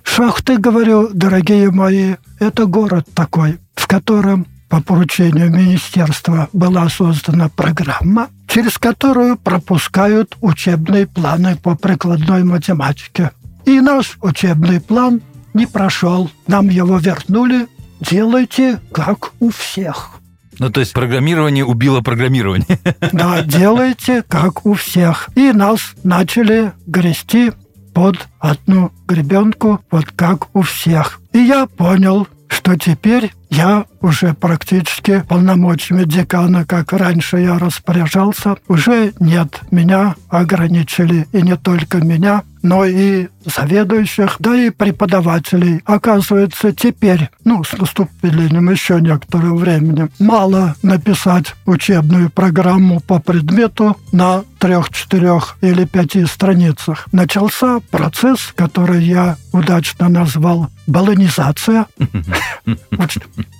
Шахты, 0.02 0.56
говорю, 0.58 1.10
дорогие 1.12 1.70
мои, 1.70 2.14
это 2.38 2.66
город 2.66 3.08
такой, 3.14 3.58
в 3.74 3.86
котором 3.86 4.46
по 4.70 4.80
поручению 4.80 5.50
министерства 5.50 6.48
была 6.52 6.88
создана 6.88 7.48
программа, 7.48 8.28
через 8.46 8.78
которую 8.78 9.36
пропускают 9.36 10.36
учебные 10.40 11.08
планы 11.08 11.56
по 11.56 11.74
прикладной 11.74 12.44
математике. 12.44 13.32
И 13.66 13.80
наш 13.80 14.16
учебный 14.22 14.80
план 14.80 15.22
не 15.54 15.66
прошел. 15.66 16.30
Нам 16.46 16.68
его 16.68 16.98
вернули. 16.98 17.66
Делайте, 18.00 18.80
как 18.92 19.32
у 19.40 19.50
всех. 19.50 20.20
Ну, 20.60 20.70
то 20.70 20.80
есть 20.80 20.92
программирование 20.92 21.64
убило 21.64 22.00
программирование. 22.00 22.78
Да, 23.12 23.42
делайте, 23.42 24.22
как 24.22 24.64
у 24.64 24.74
всех. 24.74 25.30
И 25.34 25.50
нас 25.52 25.94
начали 26.04 26.72
грести 26.86 27.50
под 27.92 28.28
одну 28.38 28.92
гребенку, 29.08 29.80
вот 29.90 30.06
как 30.14 30.54
у 30.54 30.62
всех. 30.62 31.20
И 31.32 31.38
я 31.38 31.66
понял, 31.66 32.28
что 32.48 32.76
теперь 32.76 33.32
я 33.50 33.84
уже 34.00 34.32
практически 34.32 35.24
полномочиями 35.28 36.04
декана, 36.04 36.64
как 36.64 36.92
раньше 36.92 37.38
я 37.38 37.58
распоряжался, 37.58 38.56
уже 38.68 39.12
нет. 39.18 39.60
Меня 39.70 40.14
ограничили. 40.28 41.26
И 41.32 41.42
не 41.42 41.56
только 41.56 41.98
меня, 41.98 42.44
но 42.62 42.84
и 42.84 43.28
заведующих, 43.44 44.36
да 44.38 44.54
и 44.54 44.70
преподавателей. 44.70 45.80
Оказывается, 45.84 46.72
теперь, 46.72 47.30
ну, 47.44 47.64
с 47.64 47.72
наступлением 47.72 48.70
еще 48.70 49.00
некоторого 49.00 49.56
времени, 49.56 50.08
мало 50.18 50.74
написать 50.82 51.54
учебную 51.66 52.30
программу 52.30 53.00
по 53.00 53.18
предмету 53.18 53.96
на 54.12 54.44
трех, 54.58 54.90
четырех 54.90 55.56
или 55.62 55.84
пяти 55.84 56.26
страницах. 56.26 57.08
Начался 57.12 57.80
процесс, 57.90 58.52
который 58.54 59.02
я 59.02 59.36
удачно 59.52 60.08
назвал 60.08 60.68
баланизация, 60.86 61.86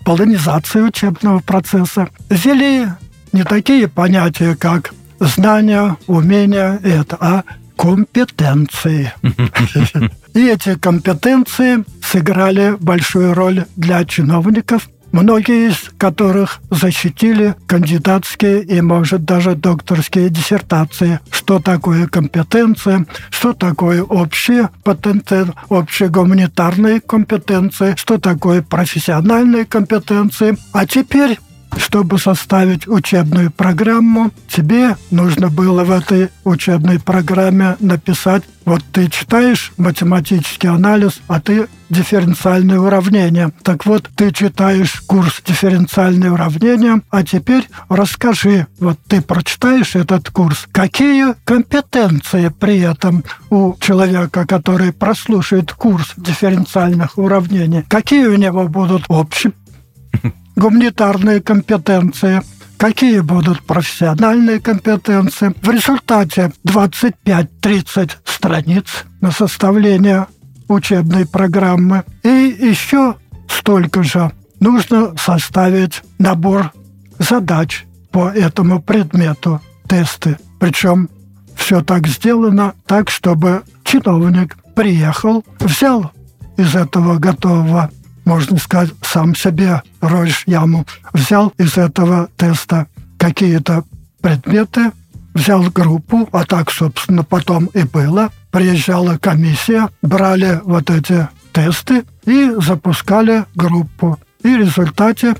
баланизация 0.05 0.83
учебного 0.83 1.41
процесса. 1.41 2.09
Ввели 2.29 2.89
не 3.33 3.45
такие 3.45 3.89
понятия, 3.89 4.57
как 4.57 4.93
знания, 5.21 5.97
умения, 6.07 6.81
это, 6.83 7.17
а 7.21 7.45
компетенции. 7.77 9.13
И 10.35 10.47
эти 10.47 10.77
компетенции 10.77 11.85
сыграли 12.03 12.77
большую 12.79 13.35
роль 13.35 13.65
для 13.77 14.05
чиновников, 14.05 14.89
многие 15.13 15.71
из 15.71 15.91
которых 15.99 16.61
защитили 16.71 17.55
кандидатские 17.67 18.63
и, 18.63 18.81
может, 18.81 19.25
даже 19.25 19.55
докторские 19.55 20.31
диссертации. 20.31 21.21
Что 21.31 21.59
такое 21.59 22.07
компетенция, 22.07 23.07
что 23.31 23.53
такое 23.53 24.03
общие 24.03 24.71
патенты, 24.85 25.47
общие 25.69 26.09
гуманитарные 26.09 27.01
компетенции, 27.01 27.95
что 27.97 28.19
такое 28.19 28.63
профессиональные 28.63 29.65
компетенции. 29.65 30.57
А 30.73 30.87
теперь 30.87 31.39
чтобы 31.77 32.19
составить 32.19 32.87
учебную 32.89 33.51
программу, 33.51 34.31
тебе 34.49 34.97
нужно 35.11 35.49
было 35.49 35.85
в 35.85 35.91
этой 35.91 36.31
учебной 36.45 36.99
программе 37.01 37.77
написать, 37.81 38.43
вот 38.65 38.83
ты 38.93 39.09
читаешь 39.09 39.73
математический 39.79 40.69
анализ, 40.69 41.21
а 41.29 41.41
ты 41.41 41.67
дифференциальные 41.89 42.81
уравнения. 42.81 43.51
Так 43.63 43.85
вот, 43.87 44.09
ты 44.15 44.31
читаешь 44.33 45.01
курс 45.07 45.43
дифференциальные 45.45 46.31
уравнения, 46.31 47.03
а 47.11 47.25
теперь 47.25 47.69
расскажи, 47.89 48.67
вот 48.79 48.99
ты 49.09 49.23
прочитаешь 49.23 49.97
этот 49.97 50.31
курс, 50.31 50.69
какие 50.71 51.35
компетенции 51.45 52.53
при 52.61 52.81
этом 52.81 53.25
у 53.49 53.75
человека, 53.81 54.47
который 54.47 54.93
прослушает 54.93 55.73
курс 55.73 56.13
дифференциальных 56.17 57.19
уравнений, 57.19 57.85
какие 57.89 58.27
у 58.27 58.37
него 58.37 58.69
будут 58.69 59.05
общие 59.09 59.53
гуманитарные 60.61 61.41
компетенции, 61.41 62.43
какие 62.77 63.21
будут 63.21 63.63
профессиональные 63.63 64.61
компетенции. 64.61 65.55
В 65.63 65.71
результате 65.71 66.53
25-30 66.67 68.11
страниц 68.25 68.85
на 69.23 69.31
составление 69.31 70.27
учебной 70.69 71.27
программы. 71.27 72.05
И 72.23 72.29
еще 72.29 73.17
столько 73.49 74.03
же 74.03 74.33
нужно 74.61 75.17
составить 75.17 76.03
набор 76.19 76.73
задач 77.19 77.87
по 78.11 78.29
этому 78.29 78.83
предмету, 78.83 79.63
тесты. 79.89 80.37
Причем 80.59 81.09
все 81.57 81.83
так 81.83 82.07
сделано 82.07 82.75
так, 82.87 83.09
чтобы 83.09 83.63
чиновник 83.83 84.59
приехал, 84.77 85.43
взял 85.59 86.13
из 86.59 86.75
этого 86.75 87.17
готового 87.17 87.91
можно 88.31 88.59
сказать, 88.59 88.91
сам 89.03 89.35
себе 89.35 89.83
роешь 90.01 90.45
яму. 90.47 90.87
Взял 91.13 91.53
из 91.59 91.77
этого 91.77 92.29
теста 92.37 92.87
какие-то 93.19 93.83
предметы, 94.23 94.93
взял 95.35 95.63
группу, 95.65 96.29
а 96.31 96.45
так, 96.45 96.71
собственно, 96.71 97.25
потом 97.25 97.67
и 97.75 97.83
было. 97.83 98.31
Приезжала 98.53 99.19
комиссия, 99.19 99.89
брали 100.01 100.61
вот 100.65 100.91
эти 100.91 101.29
тесты 101.53 102.05
и 102.25 102.53
запускали 102.59 103.47
группу. 103.57 104.17
И 104.45 104.55
в 104.55 104.59
результате 104.59 105.35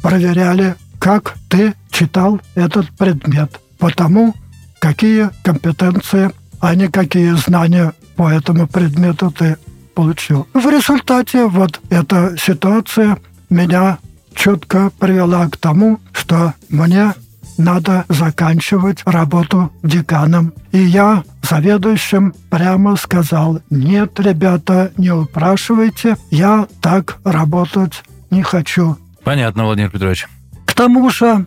проверяли, 0.00 0.76
как 0.98 1.34
ты 1.50 1.74
читал 1.90 2.40
этот 2.54 2.88
предмет. 2.96 3.60
Потому 3.78 4.34
какие 4.78 5.28
компетенции, 5.42 6.30
а 6.58 6.74
не 6.74 6.88
какие 6.88 7.32
знания 7.32 7.92
по 8.16 8.30
этому 8.30 8.66
предмету 8.66 9.30
ты 9.30 9.58
получил. 9.94 10.46
В 10.54 10.68
результате 10.68 11.46
вот 11.46 11.80
эта 11.90 12.36
ситуация 12.36 13.18
меня 13.50 13.98
четко 14.34 14.90
привела 14.98 15.48
к 15.48 15.56
тому, 15.56 16.00
что 16.12 16.54
мне 16.68 17.14
надо 17.56 18.04
заканчивать 18.08 19.02
работу 19.04 19.72
деканом. 19.82 20.52
И 20.72 20.78
я 20.78 21.22
заведующим 21.42 22.34
прямо 22.50 22.96
сказал, 22.96 23.60
нет, 23.70 24.18
ребята, 24.18 24.92
не 24.96 25.10
упрашивайте, 25.10 26.16
я 26.30 26.66
так 26.80 27.18
работать 27.24 28.02
не 28.30 28.42
хочу. 28.42 28.96
Понятно, 29.22 29.64
Владимир 29.64 29.90
Петрович. 29.90 30.26
К 30.66 30.74
тому 30.74 31.08
же 31.10 31.46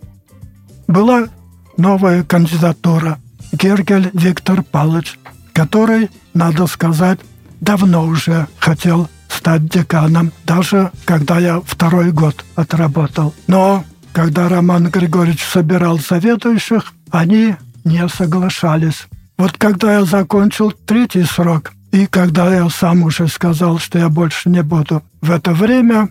была 0.87 1.27
новая 1.75 2.23
кандидатура 2.23 3.19
Гергель 3.51 4.09
Виктор 4.13 4.63
Павлович, 4.63 5.19
который, 5.53 6.09
надо 6.33 6.67
сказать, 6.67 7.19
давно 7.61 8.05
уже 8.05 8.47
хотел 8.59 9.09
стать 9.29 9.69
деканом, 9.69 10.31
даже 10.45 10.91
когда 11.05 11.39
я 11.39 11.61
второй 11.61 12.11
год 12.11 12.43
отработал. 12.55 13.33
Но 13.47 13.83
когда 14.13 14.49
Роман 14.49 14.89
Григорьевич 14.89 15.43
собирал 15.43 15.99
заведующих, 15.99 16.93
они 17.11 17.55
не 17.83 18.07
соглашались. 18.09 19.07
Вот 19.37 19.53
когда 19.57 19.93
я 19.93 20.05
закончил 20.05 20.71
третий 20.71 21.23
срок, 21.23 21.73
и 21.91 22.05
когда 22.05 22.53
я 22.53 22.69
сам 22.69 23.03
уже 23.03 23.27
сказал, 23.27 23.79
что 23.79 23.99
я 23.99 24.09
больше 24.09 24.49
не 24.49 24.63
буду 24.63 25.03
в 25.21 25.31
это 25.31 25.53
время, 25.53 26.09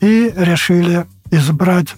и 0.00 0.32
решили 0.36 1.06
избрать, 1.30 1.94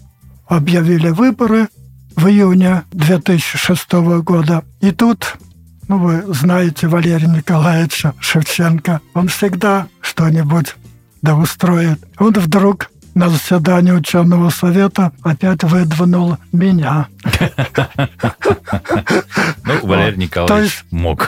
объявили 0.46 1.10
выборы 1.10 1.68
в 2.16 2.26
июне 2.26 2.84
2006 2.92 3.92
года. 4.22 4.64
И 4.80 4.90
тут 4.90 5.36
ну, 5.90 5.98
вы 5.98 6.22
знаете 6.32 6.86
Валерия 6.86 7.26
Николаевича 7.26 8.14
Шевченко. 8.20 9.00
Он 9.12 9.26
всегда 9.26 9.88
что-нибудь 10.00 10.76
да 11.20 11.34
устроит. 11.34 11.98
Он 12.16 12.32
вдруг 12.32 12.92
на 13.16 13.28
заседании 13.28 13.90
ученого 13.90 14.50
совета 14.50 15.10
опять 15.24 15.64
выдвинул 15.64 16.36
меня. 16.52 17.08
Ну, 19.64 19.86
Валерий 19.86 20.16
Николаевич 20.18 20.84
мог. 20.92 21.26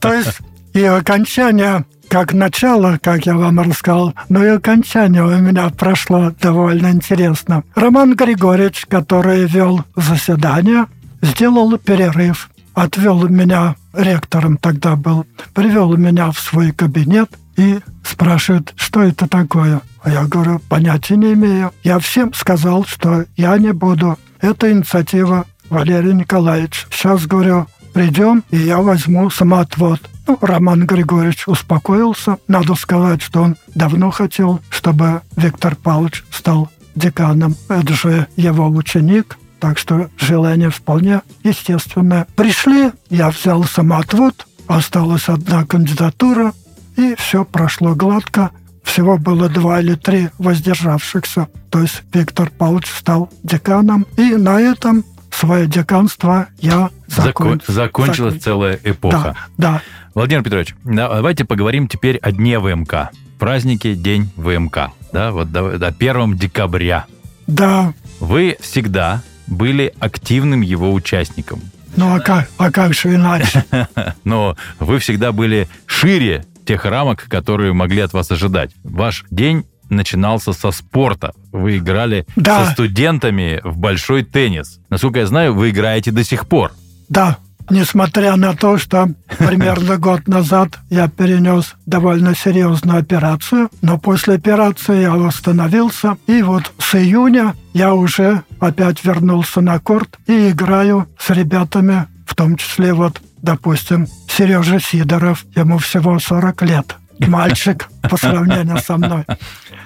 То 0.00 0.14
есть 0.14 0.38
и 0.72 0.82
окончание 0.82 1.84
как 2.08 2.32
начало, 2.32 2.98
как 3.02 3.26
я 3.26 3.34
вам 3.34 3.60
рассказал, 3.60 4.14
но 4.30 4.42
и 4.42 4.48
окончание 4.48 5.24
у 5.24 5.38
меня 5.38 5.68
прошло 5.68 6.32
довольно 6.40 6.90
интересно. 6.90 7.64
Роман 7.74 8.16
Григорьевич, 8.16 8.86
который 8.88 9.46
вел 9.46 9.84
заседание, 9.94 10.86
сделал 11.22 11.76
перерыв 11.78 12.49
отвел 12.74 13.28
меня, 13.28 13.76
ректором 13.92 14.56
тогда 14.56 14.96
был, 14.96 15.26
привел 15.54 15.96
меня 15.96 16.30
в 16.30 16.38
свой 16.38 16.72
кабинет 16.72 17.30
и 17.56 17.80
спрашивает, 18.04 18.72
что 18.76 19.02
это 19.02 19.28
такое. 19.28 19.82
А 20.02 20.10
я 20.10 20.24
говорю, 20.24 20.60
понятия 20.68 21.16
не 21.16 21.34
имею. 21.34 21.72
Я 21.82 21.98
всем 21.98 22.32
сказал, 22.32 22.84
что 22.84 23.24
я 23.36 23.56
не 23.58 23.72
буду. 23.72 24.18
Это 24.40 24.72
инициатива 24.72 25.46
Валерия 25.68 26.14
Николаевича. 26.14 26.86
Сейчас, 26.90 27.26
говорю, 27.26 27.66
придем, 27.92 28.44
и 28.50 28.56
я 28.56 28.78
возьму 28.78 29.28
самоотвод. 29.30 30.00
Ну, 30.26 30.38
Роман 30.40 30.86
Григорьевич 30.86 31.48
успокоился. 31.48 32.38
Надо 32.48 32.74
сказать, 32.74 33.20
что 33.20 33.42
он 33.42 33.56
давно 33.74 34.10
хотел, 34.10 34.60
чтобы 34.70 35.22
Виктор 35.36 35.76
Павлович 35.76 36.24
стал 36.30 36.70
деканом. 36.94 37.56
Это 37.68 37.94
же 37.94 38.26
его 38.36 38.68
ученик. 38.68 39.36
Так 39.60 39.78
что 39.78 40.08
желание 40.18 40.70
вполне 40.70 41.20
естественное. 41.44 42.26
Пришли, 42.34 42.92
я 43.10 43.30
взял 43.30 43.62
самоотвод, 43.64 44.46
осталась 44.66 45.28
одна 45.28 45.66
кандидатура, 45.66 46.52
и 46.96 47.14
все 47.16 47.44
прошло 47.44 47.94
гладко. 47.94 48.50
Всего 48.82 49.18
было 49.18 49.48
два 49.48 49.80
или 49.80 49.94
три 49.94 50.30
воздержавшихся. 50.38 51.48
То 51.68 51.80
есть 51.80 52.02
Виктор 52.12 52.50
Павлович 52.50 52.86
стал 52.86 53.30
деканом. 53.42 54.06
И 54.16 54.34
на 54.34 54.58
этом 54.60 55.04
свое 55.30 55.66
деканство 55.66 56.48
я 56.58 56.90
закон... 57.06 57.60
закончилась 57.66 58.34
закон... 58.34 58.40
целая 58.40 58.80
эпоха. 58.82 59.36
Да, 59.56 59.72
да. 59.74 59.82
Владимир 60.14 60.42
Петрович, 60.42 60.74
давайте 60.82 61.44
поговорим 61.44 61.86
теперь 61.86 62.16
о 62.16 62.32
дне 62.32 62.58
ВМК. 62.58 63.10
Празднике 63.38 63.94
День 63.94 64.30
ВМК. 64.36 64.90
Да, 65.12 65.30
вот 65.30 65.52
до, 65.52 65.78
до 65.78 65.86
1 65.88 66.36
декабря. 66.36 67.06
Да. 67.46 67.92
Вы 68.18 68.56
всегда 68.60 69.22
были 69.50 69.92
активным 69.98 70.62
его 70.62 70.92
участником. 70.92 71.60
Ну 71.96 72.14
а 72.14 72.20
как, 72.20 72.48
а 72.56 72.70
как 72.70 72.94
же 72.94 73.14
иначе? 73.14 73.64
Но 74.24 74.56
вы 74.78 74.98
всегда 75.00 75.32
были 75.32 75.68
шире 75.86 76.44
тех 76.64 76.84
рамок, 76.84 77.26
которые 77.28 77.72
могли 77.72 78.00
от 78.00 78.12
вас 78.12 78.30
ожидать. 78.30 78.70
Ваш 78.84 79.24
день 79.30 79.64
начинался 79.88 80.52
со 80.52 80.70
спорта. 80.70 81.32
Вы 81.52 81.78
играли 81.78 82.26
да. 82.36 82.64
со 82.64 82.72
студентами 82.72 83.60
в 83.64 83.76
большой 83.76 84.22
теннис. 84.22 84.78
Насколько 84.88 85.20
я 85.20 85.26
знаю, 85.26 85.54
вы 85.54 85.70
играете 85.70 86.12
до 86.12 86.22
сих 86.22 86.46
пор. 86.46 86.72
Да, 87.08 87.38
несмотря 87.68 88.36
на 88.36 88.54
то, 88.54 88.78
что 88.78 89.08
примерно 89.38 89.96
год 89.98 90.28
назад 90.28 90.78
я 90.90 91.08
перенес 91.08 91.74
довольно 91.86 92.34
серьезную 92.34 93.00
операцию, 93.00 93.68
но 93.82 93.98
после 93.98 94.34
операции 94.34 95.02
я 95.02 95.10
восстановился, 95.10 96.16
и 96.26 96.42
вот 96.42 96.72
с 96.78 96.94
июня 96.94 97.54
я 97.72 97.94
уже 97.94 98.42
опять 98.60 99.04
вернулся 99.04 99.60
на 99.60 99.78
корт 99.78 100.18
и 100.26 100.50
играю 100.50 101.08
с 101.18 101.30
ребятами, 101.30 102.06
в 102.26 102.34
том 102.34 102.56
числе 102.56 102.92
вот, 102.92 103.20
допустим, 103.42 104.06
Сережа 104.28 104.78
Сидоров, 104.78 105.44
ему 105.56 105.78
всего 105.78 106.18
40 106.18 106.62
лет, 106.62 106.96
мальчик 107.18 107.88
по 108.02 108.16
сравнению 108.16 108.78
со 108.78 108.96
мной. 108.96 109.24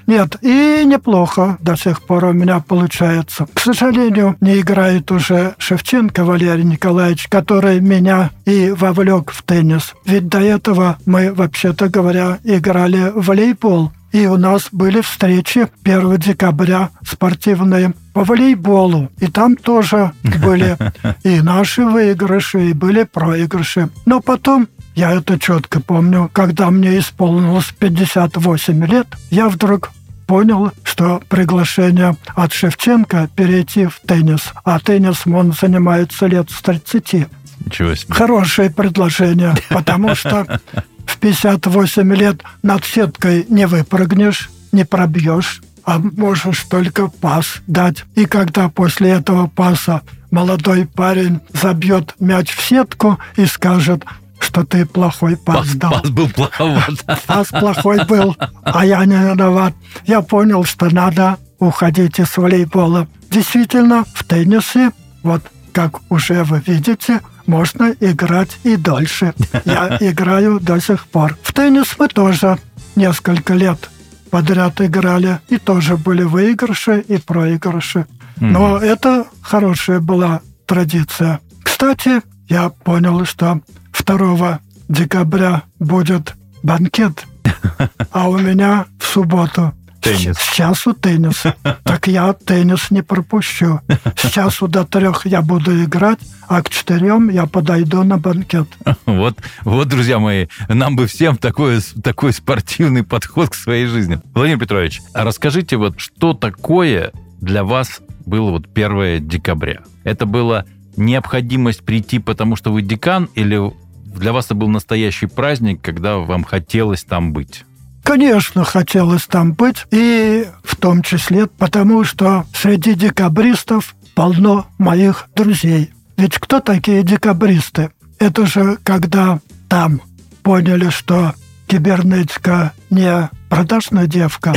Нет, 0.07 0.37
и 0.43 0.83
неплохо 0.85 1.57
до 1.61 1.77
сих 1.77 2.03
пор 2.03 2.27
у 2.27 2.33
меня 2.33 2.61
получается. 2.61 3.47
К 3.55 3.61
сожалению, 3.61 4.37
не 4.41 4.61
играет 4.61 5.11
уже 5.11 5.55
Шевченко 5.59 6.25
Валерий 6.25 6.65
Николаевич, 6.65 7.29
который 7.29 7.81
меня 7.81 8.31
и 8.45 8.71
вовлек 8.71 9.31
в 9.31 9.43
теннис. 9.43 9.95
Ведь 10.05 10.29
до 10.29 10.41
этого 10.41 10.99
мы, 11.07 11.33
вообще-то 11.33 11.89
говоря, 11.89 12.39
играли 12.45 13.13
в 13.15 13.27
волейбол. 13.27 13.93
И 14.13 14.27
у 14.27 14.37
нас 14.37 14.69
были 14.71 15.01
встречи 15.01 15.69
1 15.85 16.19
декабря 16.19 16.91
спортивные 17.05 17.95
по 18.15 18.25
волейболу. 18.25 19.11
И 19.19 19.27
там 19.27 19.57
тоже 19.57 20.13
были 20.23 20.79
и 21.25 21.43
наши 21.43 21.85
выигрыши, 21.85 22.71
и 22.71 22.73
были 22.73 23.03
проигрыши. 23.03 23.91
Но 24.07 24.21
потом 24.21 24.69
я 24.95 25.13
это 25.13 25.39
четко 25.39 25.81
помню. 25.81 26.31
Когда 26.33 26.71
мне 26.71 26.99
исполнилось 26.99 27.75
58 27.79 28.87
лет, 28.87 29.09
я 29.31 29.49
вдруг 29.49 29.91
понял, 30.27 30.71
что 30.85 31.21
приглашение 31.29 32.17
от 32.35 32.53
Шевченко 32.53 33.29
перейти 33.37 33.87
в 33.87 34.01
теннис, 34.07 34.53
а 34.65 34.79
теннисом 34.79 35.35
он 35.35 35.53
занимается 35.53 36.27
лет 36.27 36.51
с 36.51 36.63
30. 36.63 37.27
Ничего 37.67 37.95
себе. 37.95 38.15
Хорошее 38.15 38.71
предложение, 38.71 39.55
потому 39.69 40.15
что 40.15 40.61
в 41.07 41.19
58 41.19 42.15
лет 42.15 42.43
над 42.63 42.85
сеткой 42.85 43.45
не 43.49 43.67
выпрыгнешь, 43.67 44.51
не 44.73 44.85
пробьешь, 44.85 45.61
а 45.85 45.99
можешь 45.99 46.65
только 46.65 47.09
пас 47.09 47.57
дать. 47.67 48.05
И 48.15 48.27
когда 48.27 48.69
после 48.69 49.11
этого 49.11 49.47
паса 49.47 50.03
молодой 50.31 50.87
парень 50.87 51.41
забьет 51.53 52.15
мяч 52.19 52.51
в 52.55 52.63
сетку 52.63 53.19
и 53.37 53.47
скажет 53.47 54.05
что 54.41 54.65
ты 54.65 54.85
плохой 54.85 55.37
пас, 55.37 55.57
пас 55.57 55.75
дал. 55.75 55.93
Пас 55.93 56.11
был 56.11 56.29
плоховат. 56.29 57.05
Пас 57.27 57.49
плохой 57.49 58.05
был, 58.05 58.37
а 58.63 58.85
я 58.85 59.05
не 59.07 59.17
виноват. 59.17 59.73
Я 60.05 60.21
понял, 60.21 60.65
что 60.65 60.91
надо 60.91 61.39
уходить 61.59 62.19
из 62.19 62.37
волейбола. 62.37 63.09
Действительно, 63.31 64.05
в 64.15 64.23
теннисе, 64.25 64.93
вот 65.23 65.43
как 65.73 66.01
уже 66.11 66.45
вы 66.45 66.63
видите, 66.67 67.21
можно 67.47 67.95
играть 68.01 68.59
и 68.65 68.77
дольше. 68.77 69.35
Я 69.65 69.97
играю 70.01 70.61
до 70.61 70.81
сих 70.81 71.07
пор. 71.07 71.37
В 71.43 71.53
теннис 71.53 71.97
мы 71.99 72.09
тоже 72.09 72.59
несколько 72.97 73.55
лет 73.55 73.91
подряд 74.35 74.81
играли, 74.81 75.39
и 75.49 75.59
тоже 75.59 75.97
были 75.97 76.25
выигрыши 76.25 76.99
и 76.99 77.19
проигрыши. 77.19 78.05
Но 78.41 78.79
mm-hmm. 78.79 78.85
это 78.85 79.27
хорошая 79.41 80.01
была 80.01 80.41
традиция. 80.67 81.39
Кстати, 81.63 82.21
я 82.49 82.69
понял, 82.71 83.25
что 83.27 83.61
2 84.05 84.59
декабря 84.89 85.63
будет 85.79 86.35
банкет, 86.65 87.27
а 88.11 88.29
у 88.29 88.37
меня 88.37 88.87
в 88.99 89.07
субботу 89.07 89.73
Теннис. 90.05 90.37
С 90.37 90.55
часу 90.55 90.93
теннис. 90.93 91.45
Так 91.85 92.09
я 92.09 92.33
теннис 92.35 92.91
не 92.91 93.03
пропущу. 93.03 93.81
С 94.17 94.31
часу 94.31 94.69
до 94.69 94.85
трех 94.85 95.25
я 95.27 95.41
буду 95.41 95.83
играть, 95.83 96.19
а 96.47 96.63
к 96.63 96.69
четырем 96.69 97.31
я 97.31 97.47
подойду 97.47 98.03
на 98.05 98.19
банкет. 98.19 98.69
Вот, 99.07 99.39
вот, 99.63 99.89
друзья 99.89 100.19
мои, 100.19 100.47
нам 100.69 100.97
бы 100.97 101.07
всем 101.07 101.37
такой, 101.37 101.81
такой 102.03 102.33
спортивный 102.33 103.03
подход 103.03 103.51
к 103.51 103.55
своей 103.55 103.87
жизни. 103.87 104.21
Владимир 104.35 104.61
Петрович, 104.61 105.01
а 105.15 105.25
расскажите, 105.25 105.77
вот 105.77 105.99
что 105.99 106.35
такое 106.35 107.13
для 107.41 107.65
вас 107.65 108.01
было 108.27 108.51
вот 108.51 108.67
1 108.75 109.27
декабря? 109.27 109.81
Это 110.03 110.27
была 110.27 110.67
необходимость 110.97 111.83
прийти, 111.85 112.19
потому 112.19 112.57
что 112.57 112.71
вы 112.71 112.83
декан, 112.83 113.31
или 113.35 113.73
для 114.05 114.33
вас 114.33 114.47
это 114.47 114.55
был 114.55 114.69
настоящий 114.69 115.27
праздник, 115.27 115.81
когда 115.81 116.19
вам 116.19 116.45
хотелось 116.45 117.05
там 117.05 117.33
быть? 117.33 117.65
Конечно, 118.05 118.65
хотелось 118.65 119.25
там 119.27 119.55
быть, 119.55 119.87
и 119.91 120.47
в 120.63 120.77
том 120.77 121.03
числе 121.03 121.47
потому, 121.47 122.05
что 122.05 122.45
среди 122.55 122.95
декабристов 122.95 123.97
полно 124.15 124.67
моих 124.79 125.27
друзей. 125.35 125.91
Ведь 126.17 126.39
кто 126.39 126.61
такие 126.61 127.03
декабристы? 127.03 127.91
Это 128.19 128.47
же 128.47 128.79
когда 128.85 129.41
там 129.69 130.01
поняли, 130.43 130.91
что 130.91 131.35
кибернетика 131.67 132.73
не 132.91 133.29
продажная 133.49 134.07
девка. 134.07 134.55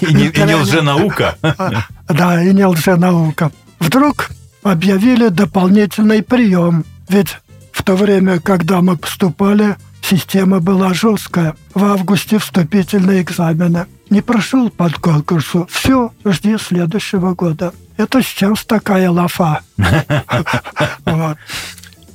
И 0.00 0.12
не, 0.12 0.54
лженаука. 0.54 1.36
Да, 2.08 2.42
и 2.42 2.52
не 2.52 2.66
лженаука. 2.66 3.52
Вдруг 3.78 4.30
объявили 4.62 5.28
дополнительный 5.28 6.22
прием. 6.22 6.84
Ведь 7.08 7.38
в 7.72 7.82
то 7.82 7.94
время, 7.94 8.40
когда 8.40 8.80
мы 8.80 8.96
поступали, 8.96 9.76
Система 10.08 10.60
была 10.60 10.94
жесткая. 10.94 11.56
В 11.74 11.82
августе 11.82 12.38
вступительные 12.38 13.22
экзамены. 13.22 13.86
Не 14.08 14.20
прошел 14.20 14.70
под 14.70 14.94
конкурсу. 14.98 15.66
Все, 15.68 16.12
жди 16.24 16.56
следующего 16.58 17.34
года. 17.34 17.72
Это 17.96 18.22
сейчас 18.22 18.64
такая 18.64 19.10
лафа. 19.10 19.60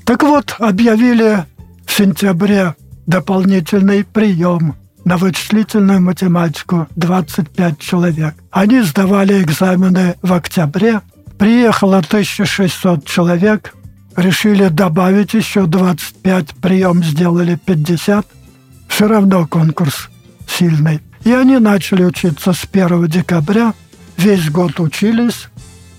Так 0.04 0.23
вот, 0.23 0.56
объявили 0.60 1.45
в 1.86 1.91
сентябре 1.91 2.75
дополнительный 3.08 4.04
прием 4.04 4.75
на 5.06 5.15
вычислительную 5.15 6.01
математику 6.01 6.88
25 6.95 7.80
человек. 7.80 8.34
Они 8.51 8.82
сдавали 8.82 9.41
экзамены 9.41 10.15
в 10.21 10.34
октябре. 10.34 11.01
Приехало 11.38 11.99
1600 11.99 13.06
человек, 13.06 13.73
решили 14.15 14.67
добавить 14.67 15.34
еще 15.34 15.65
25, 15.65 16.56
прием 16.56 17.04
сделали 17.04 17.56
50. 17.56 18.26
Все 18.88 19.08
равно 19.08 19.47
конкурс 19.47 20.10
сильный. 20.47 21.02
И 21.24 21.32
они 21.32 21.58
начали 21.60 22.04
учиться 22.04 22.54
с 22.54 22.67
1 22.71 23.08
декабря. 23.08 23.74
Весь 24.17 24.50
год 24.50 24.80
учились 24.80 25.47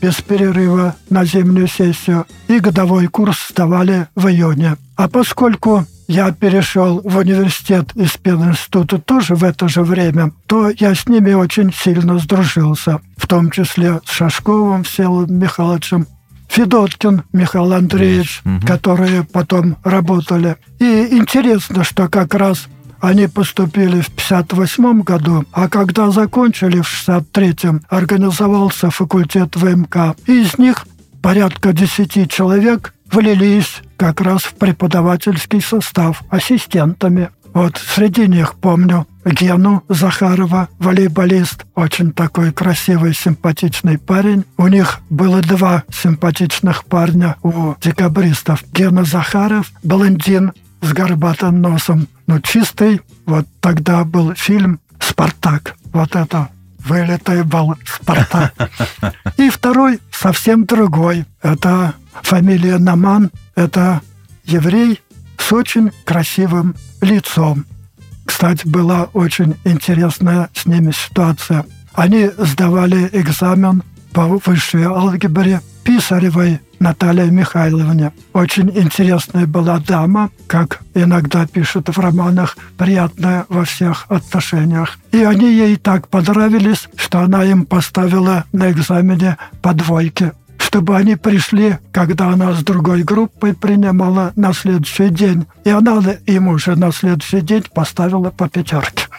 без 0.00 0.14
перерыва 0.20 0.96
на 1.10 1.24
зимнюю 1.24 1.68
сессию. 1.68 2.26
И 2.48 2.58
годовой 2.58 3.06
курс 3.06 3.48
сдавали 3.50 4.08
в 4.14 4.26
июне. 4.26 4.76
А 4.96 5.08
поскольку 5.08 5.86
я 6.08 6.32
перешел 6.32 7.00
в 7.02 7.16
университет 7.16 7.92
из 7.94 8.16
пединститута 8.18 8.98
тоже 8.98 9.34
в 9.34 9.44
это 9.44 9.68
же 9.68 9.82
время, 9.82 10.32
то 10.46 10.68
я 10.68 10.94
с 10.94 11.06
ними 11.06 11.32
очень 11.32 11.72
сильно 11.72 12.18
сдружился, 12.18 13.00
в 13.16 13.26
том 13.26 13.50
числе 13.50 14.00
с 14.04 14.10
Шашковым 14.10 14.82
Всеволодом 14.82 15.38
Михайловичем, 15.38 16.06
Федоткин 16.52 17.22
Михаил 17.32 17.72
Андреевич, 17.72 18.42
угу. 18.44 18.66
которые 18.66 19.24
потом 19.24 19.78
работали. 19.84 20.56
И 20.78 21.08
интересно, 21.12 21.82
что 21.82 22.08
как 22.08 22.34
раз 22.34 22.68
они 23.00 23.26
поступили 23.26 24.02
в 24.02 24.10
58 24.10 25.00
году, 25.00 25.44
а 25.52 25.68
когда 25.68 26.10
закончили 26.10 26.82
в 26.82 27.08
63-м, 27.08 27.82
организовался 27.88 28.90
факультет 28.90 29.56
ВМК. 29.56 30.14
И 30.26 30.42
из 30.42 30.58
них 30.58 30.86
порядка 31.22 31.72
10 31.72 32.30
человек 32.30 32.92
влились 33.10 33.80
как 33.96 34.20
раз 34.20 34.42
в 34.42 34.54
преподавательский 34.54 35.62
состав 35.62 36.22
ассистентами. 36.28 37.30
Вот 37.54 37.76
среди 37.76 38.26
них 38.26 38.54
помню 38.54 39.06
Гену 39.24 39.84
Захарова, 39.88 40.68
волейболист, 40.78 41.66
очень 41.74 42.12
такой 42.12 42.52
красивый, 42.52 43.14
симпатичный 43.14 43.98
парень. 43.98 44.44
У 44.56 44.66
них 44.68 45.00
было 45.10 45.40
два 45.42 45.84
симпатичных 45.92 46.84
парня 46.84 47.36
у 47.42 47.74
декабристов. 47.80 48.64
Гена 48.72 49.04
Захаров, 49.04 49.70
блондин 49.82 50.52
с 50.80 50.92
горбатым 50.92 51.60
носом, 51.60 52.08
ну 52.26 52.40
чистый. 52.40 53.02
Вот 53.26 53.46
тогда 53.60 54.04
был 54.04 54.34
фильм 54.34 54.80
«Спартак». 54.98 55.76
Вот 55.92 56.16
это 56.16 56.48
вылитый 56.78 57.44
был 57.44 57.76
«Спартак». 57.84 58.54
И 59.36 59.50
второй 59.50 60.00
совсем 60.10 60.64
другой. 60.64 61.26
Это 61.42 61.94
фамилия 62.22 62.78
Наман. 62.78 63.30
Это 63.54 64.00
еврей 64.44 65.00
очень 65.52 65.90
красивым 66.04 66.74
лицом. 67.00 67.66
Кстати, 68.24 68.66
была 68.66 69.04
очень 69.12 69.56
интересная 69.64 70.48
с 70.54 70.66
ними 70.66 70.92
ситуация. 70.92 71.64
Они 71.92 72.30
сдавали 72.38 73.08
экзамен 73.12 73.82
по 74.12 74.26
высшей 74.26 74.84
алгебре 74.84 75.60
Писаревой 75.84 76.60
Наталье 76.78 77.30
Михайловне. 77.30 78.12
Очень 78.32 78.70
интересная 78.74 79.46
была 79.46 79.78
дама, 79.78 80.30
как 80.46 80.80
иногда 80.94 81.46
пишут 81.46 81.88
в 81.88 81.98
романах, 81.98 82.56
приятная 82.76 83.46
во 83.48 83.64
всех 83.64 84.06
отношениях. 84.08 84.98
И 85.10 85.22
они 85.22 85.46
ей 85.46 85.76
так 85.76 86.08
понравились, 86.08 86.88
что 86.96 87.20
она 87.20 87.44
им 87.44 87.66
поставила 87.66 88.44
на 88.52 88.70
экзамене 88.70 89.36
по 89.60 89.74
двойке 89.74 90.32
чтобы 90.72 90.96
они 90.96 91.16
пришли, 91.16 91.76
когда 91.92 92.30
она 92.30 92.54
с 92.54 92.64
другой 92.64 93.02
группой 93.02 93.52
принимала 93.52 94.32
на 94.36 94.54
следующий 94.54 95.10
день. 95.10 95.46
И 95.64 95.68
она 95.68 96.00
им 96.24 96.48
уже 96.48 96.76
на 96.76 96.90
следующий 96.92 97.42
день 97.42 97.64
поставила 97.74 98.30
по 98.30 98.48
пятерке. 98.48 99.04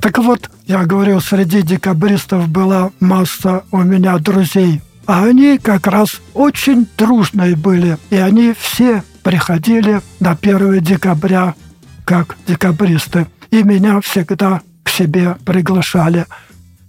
Так 0.00 0.18
вот, 0.18 0.48
я 0.66 0.84
говорю, 0.84 1.18
среди 1.20 1.62
декабристов 1.62 2.46
была 2.48 2.92
масса 3.00 3.64
у 3.72 3.78
меня 3.78 4.16
друзей. 4.18 4.80
А 5.06 5.24
они 5.24 5.58
как 5.58 5.88
раз 5.88 6.20
очень 6.34 6.86
дружные 6.96 7.56
были. 7.56 7.98
И 8.10 8.16
они 8.16 8.54
все 8.56 9.02
приходили 9.24 10.00
на 10.20 10.32
1 10.40 10.80
декабря 10.80 11.54
как 12.04 12.36
декабристы. 12.46 13.26
И 13.50 13.62
меня 13.64 14.00
всегда 14.02 14.60
к 14.84 14.88
себе 14.90 15.36
приглашали. 15.44 16.26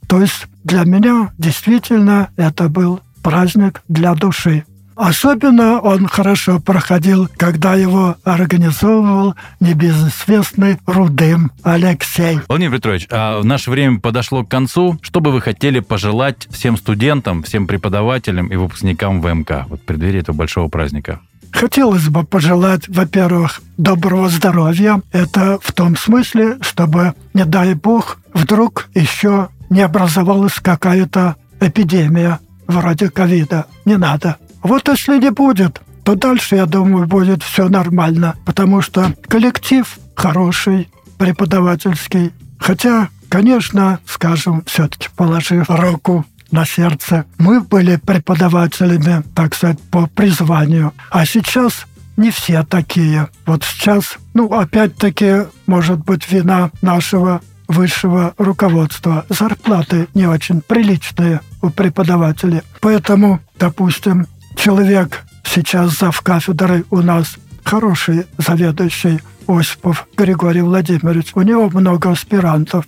То 0.08 0.21
есть 0.21 0.45
для 0.63 0.84
меня 0.84 1.32
действительно 1.39 2.30
это 2.36 2.69
был 2.69 3.02
праздник 3.21 3.82
для 3.88 4.13
души. 4.15 4.63
Особенно 4.99 5.79
он 5.79 6.08
хорошо 6.08 6.60
проходил, 6.60 7.29
когда 7.38 7.75
его 7.75 8.17
организовывал 8.25 9.34
небезызвестный 9.62 10.77
Рудым 10.86 11.53
Алексей. 11.63 12.39
Владимир 12.49 12.75
Петрович, 12.75 13.08
а 13.10 13.41
наше 13.41 13.71
время 13.71 14.01
подошло 14.01 14.43
к 14.43 14.49
концу. 14.49 14.99
Что 15.01 15.21
бы 15.21 15.32
вы 15.32 15.39
хотели 15.39 15.79
пожелать 15.79 16.49
всем 16.51 16.75
студентам, 16.75 17.43
всем 17.43 17.65
преподавателям 17.65 18.47
и 18.47 18.58
выпускникам 18.58 19.21
ВМК 19.21 19.67
вот 19.69 19.79
в 19.79 19.86
преддверии 19.86 20.19
этого 20.19 20.36
большого 20.36 20.67
праздника? 20.67 21.21
Хотелось 21.53 22.10
бы 22.10 22.25
пожелать, 22.25 22.89
во-первых, 22.89 23.62
доброго 23.77 24.27
здоровья. 24.27 25.01
Это 25.13 25.60
в 25.62 25.71
том 25.71 25.95
смысле, 25.95 26.58
чтобы, 26.60 27.13
не 27.34 27.45
дай 27.45 27.73
бог, 27.73 28.19
вдруг 28.34 28.89
еще 28.93 29.47
не 29.69 29.82
образовалась 29.82 30.55
какая-то 30.62 31.38
эпидемия 31.62 32.39
вроде 32.69 33.10
ковида. 33.10 33.65
Не 33.86 33.97
надо. 33.97 34.38
Вот 34.63 34.88
если 34.88 35.17
не 35.19 35.32
будет, 35.32 35.82
то 36.03 36.15
дальше, 36.15 36.55
я 36.55 36.65
думаю, 36.65 37.08
будет 37.08 37.43
все 37.43 37.67
нормально, 37.67 38.36
потому 38.45 38.82
что 38.82 39.13
коллектив 39.27 39.97
хороший, 40.15 40.89
преподавательский. 41.17 42.32
Хотя, 42.60 43.10
конечно, 43.29 43.99
скажем, 44.05 44.63
все-таки 44.65 45.10
положив 45.15 45.69
руку 45.69 46.25
на 46.51 46.65
сердце, 46.65 47.25
мы 47.38 47.62
были 47.62 47.97
преподавателями, 47.97 49.23
так 49.36 49.55
сказать, 49.55 49.79
по 49.91 50.08
призванию. 50.08 50.93
А 51.10 51.25
сейчас 51.25 51.86
не 52.17 52.32
все 52.32 52.63
такие. 52.63 53.29
Вот 53.45 53.63
сейчас, 53.63 54.17
ну, 54.34 54.47
опять-таки, 54.51 55.45
может 55.67 55.99
быть, 55.99 56.29
вина 56.32 56.69
нашего 56.82 57.41
высшего 57.69 58.34
руководства. 58.38 59.25
Зарплаты 59.29 60.08
не 60.13 60.25
очень 60.25 60.62
приличные 60.62 61.39
у 61.62 61.69
преподавателей. 61.69 62.62
Поэтому, 62.82 63.39
допустим, 63.58 64.27
человек 64.58 65.23
сейчас 65.45 65.97
зав 65.97 66.19
кафедры 66.21 66.84
у 66.89 66.97
нас 66.97 67.38
хороший 67.63 68.25
заведующий 68.38 69.21
Осипов 69.47 70.08
Григорий 70.17 70.62
Владимирович. 70.62 71.32
У 71.36 71.41
него 71.41 71.69
много 71.69 72.12
аспирантов. 72.12 72.86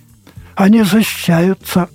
Они 0.56 0.82
защищаются. 0.82 1.88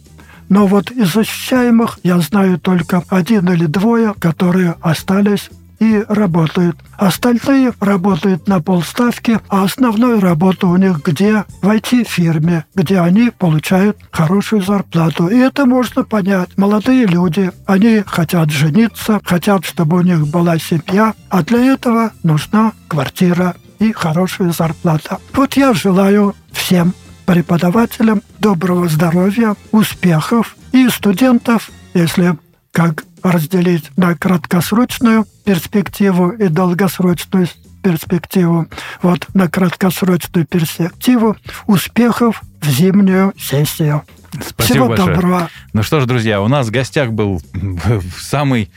Но 0.50 0.66
вот 0.66 0.90
из 0.92 1.14
защищаемых 1.14 2.00
я 2.04 2.20
знаю 2.20 2.58
только 2.58 3.04
один 3.10 3.50
или 3.52 3.66
двое, 3.66 4.14
которые 4.18 4.76
остались 4.82 5.50
и 5.80 6.04
работают. 6.08 6.78
Остальные 6.98 7.74
работают 7.80 8.48
на 8.48 8.62
полставки, 8.62 9.40
а 9.50 9.64
основную 9.64 10.20
работу 10.20 10.70
у 10.70 10.78
них 10.78 11.04
где? 11.04 11.46
В 11.62 11.70
IT-фирме, 11.70 12.66
где 12.76 13.00
они 13.00 13.32
получают 13.32 13.98
хорошую 14.12 14.62
зарплату. 14.62 15.28
И 15.28 15.38
это 15.38 15.66
можно 15.66 16.04
понять. 16.04 16.50
Молодые 16.58 17.06
люди, 17.06 17.52
они 17.66 18.04
хотят 18.06 18.50
жениться, 18.50 19.20
хотят, 19.24 19.66
чтобы 19.66 19.98
у 19.98 20.02
них 20.02 20.28
была 20.28 20.58
семья, 20.58 21.14
а 21.30 21.44
для 21.44 21.74
этого 21.74 22.12
нужна 22.24 22.74
квартира 22.88 23.56
и 23.80 23.92
хорошая 23.92 24.52
зарплата. 24.52 25.20
Вот 25.34 25.54
я 25.54 25.74
желаю 25.74 26.36
всем 26.52 26.94
преподавателям 27.26 28.22
доброго 28.40 28.88
здоровья, 28.88 29.56
успехов 29.72 30.56
и 30.72 30.88
студентов, 30.90 31.70
если 31.94 32.38
как 32.72 33.04
разделить 33.24 33.90
на 33.98 34.16
краткосрочную 34.16 35.26
перспективу 35.44 36.30
и 36.32 36.48
долгосрочную 36.48 37.48
перспективу. 37.84 38.68
Вот 39.02 39.28
на 39.34 39.50
краткосрочную 39.50 40.46
перспективу 40.46 41.38
успехов 41.68 42.42
в 42.62 42.70
зимнюю 42.70 43.34
сессию. 43.40 44.04
Спасибо 44.34 44.64
Всего 44.64 44.88
большое. 44.90 45.16
доброго. 45.16 45.50
Ну 45.74 45.84
что 45.84 46.02
ж, 46.02 46.06
друзья, 46.06 46.42
у 46.42 46.48
нас 46.48 46.68
в 46.68 46.72
гостях 46.72 47.12
был 47.12 47.42
самый 48.20 48.70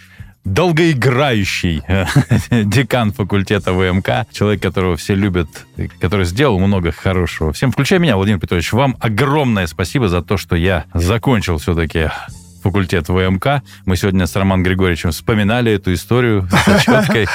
долгоиграющий 0.44 1.82
декан 2.64 3.12
факультета 3.12 3.72
ВМК, 3.72 4.26
человек, 4.32 4.62
которого 4.62 4.96
все 4.96 5.14
любят, 5.14 5.48
который 6.00 6.24
сделал 6.24 6.58
много 6.58 6.92
хорошего. 6.92 7.52
Всем, 7.52 7.72
включая 7.72 7.98
меня, 7.98 8.16
Владимир 8.16 8.40
Петрович, 8.40 8.72
вам 8.72 8.96
огромное 9.00 9.66
спасибо 9.66 10.08
за 10.08 10.22
то, 10.22 10.36
что 10.36 10.56
я 10.56 10.84
закончил 10.94 11.58
все-таки 11.58 12.10
факультет 12.62 13.08
ВМК. 13.08 13.62
Мы 13.86 13.96
сегодня 13.96 14.26
с 14.26 14.36
Романом 14.36 14.62
Григорьевичем 14.62 15.10
вспоминали 15.12 15.72
эту 15.72 15.92
историю 15.94 16.48
с 16.50 16.68
отчеткой 16.68 17.26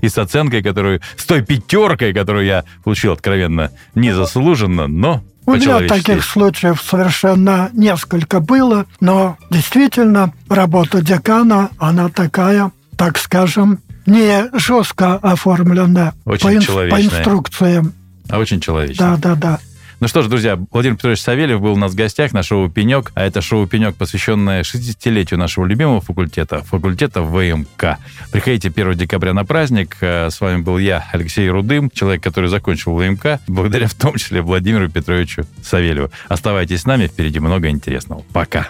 и 0.02 0.08
с 0.08 0.18
оценкой, 0.18 0.62
которую, 0.62 1.00
с 1.16 1.24
той 1.24 1.42
пятеркой, 1.42 2.12
которую 2.12 2.44
я 2.46 2.64
получил 2.84 3.12
откровенно 3.12 3.70
незаслуженно, 3.94 4.86
но 4.86 5.22
у 5.46 5.54
меня 5.54 5.80
таких 5.88 6.24
случаев 6.24 6.82
совершенно 6.82 7.70
несколько 7.72 8.40
было, 8.40 8.84
но 9.00 9.38
действительно 9.48 10.34
работа 10.50 11.00
декана, 11.00 11.70
она 11.78 12.10
такая, 12.10 12.70
так 12.96 13.16
скажем, 13.16 13.78
не 14.04 14.50
жестко 14.58 15.14
оформленная 15.14 16.12
Очень 16.26 16.66
по, 16.66 16.88
по 16.88 17.00
инструкциям. 17.00 17.94
А 18.28 18.38
очень 18.38 18.60
человечная. 18.60 19.16
Да, 19.16 19.34
да, 19.34 19.34
да. 19.34 19.58
Ну 20.00 20.06
что 20.06 20.22
ж, 20.22 20.28
друзья, 20.28 20.56
Владимир 20.70 20.96
Петрович 20.96 21.20
Савельев 21.20 21.60
был 21.60 21.72
у 21.72 21.76
нас 21.76 21.90
в 21.90 21.96
гостях 21.96 22.32
на 22.32 22.44
шоу 22.44 22.68
«Пенек», 22.68 23.10
а 23.14 23.24
это 23.24 23.40
шоу 23.40 23.66
«Пенек», 23.66 23.96
посвященное 23.96 24.62
60-летию 24.62 25.40
нашего 25.40 25.64
любимого 25.64 26.00
факультета, 26.00 26.62
факультета 26.62 27.22
ВМК. 27.22 27.98
Приходите 28.30 28.68
1 28.68 28.94
декабря 28.94 29.32
на 29.32 29.44
праздник. 29.44 29.96
Э, 30.00 30.30
с 30.30 30.40
вами 30.40 30.62
был 30.62 30.78
я, 30.78 31.04
Алексей 31.12 31.50
Рудым, 31.50 31.90
человек, 31.90 32.22
который 32.22 32.48
закончил 32.48 32.94
ВМК, 32.94 33.40
благодаря 33.48 33.88
в 33.88 33.94
том 33.94 34.14
числе 34.14 34.40
Владимиру 34.40 34.88
Петровичу 34.88 35.46
Савельеву. 35.64 36.12
Оставайтесь 36.28 36.82
с 36.82 36.86
нами, 36.86 37.08
впереди 37.08 37.40
много 37.40 37.68
интересного. 37.68 38.22
Пока. 38.32 38.68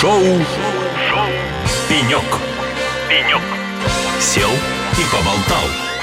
Шоу, 0.00 0.20
шоу 0.20 1.28
«Пенек». 1.88 2.40
«Пенек». 3.08 3.40
Сел 4.20 4.50
и 4.50 5.04
поболтал. 5.10 5.93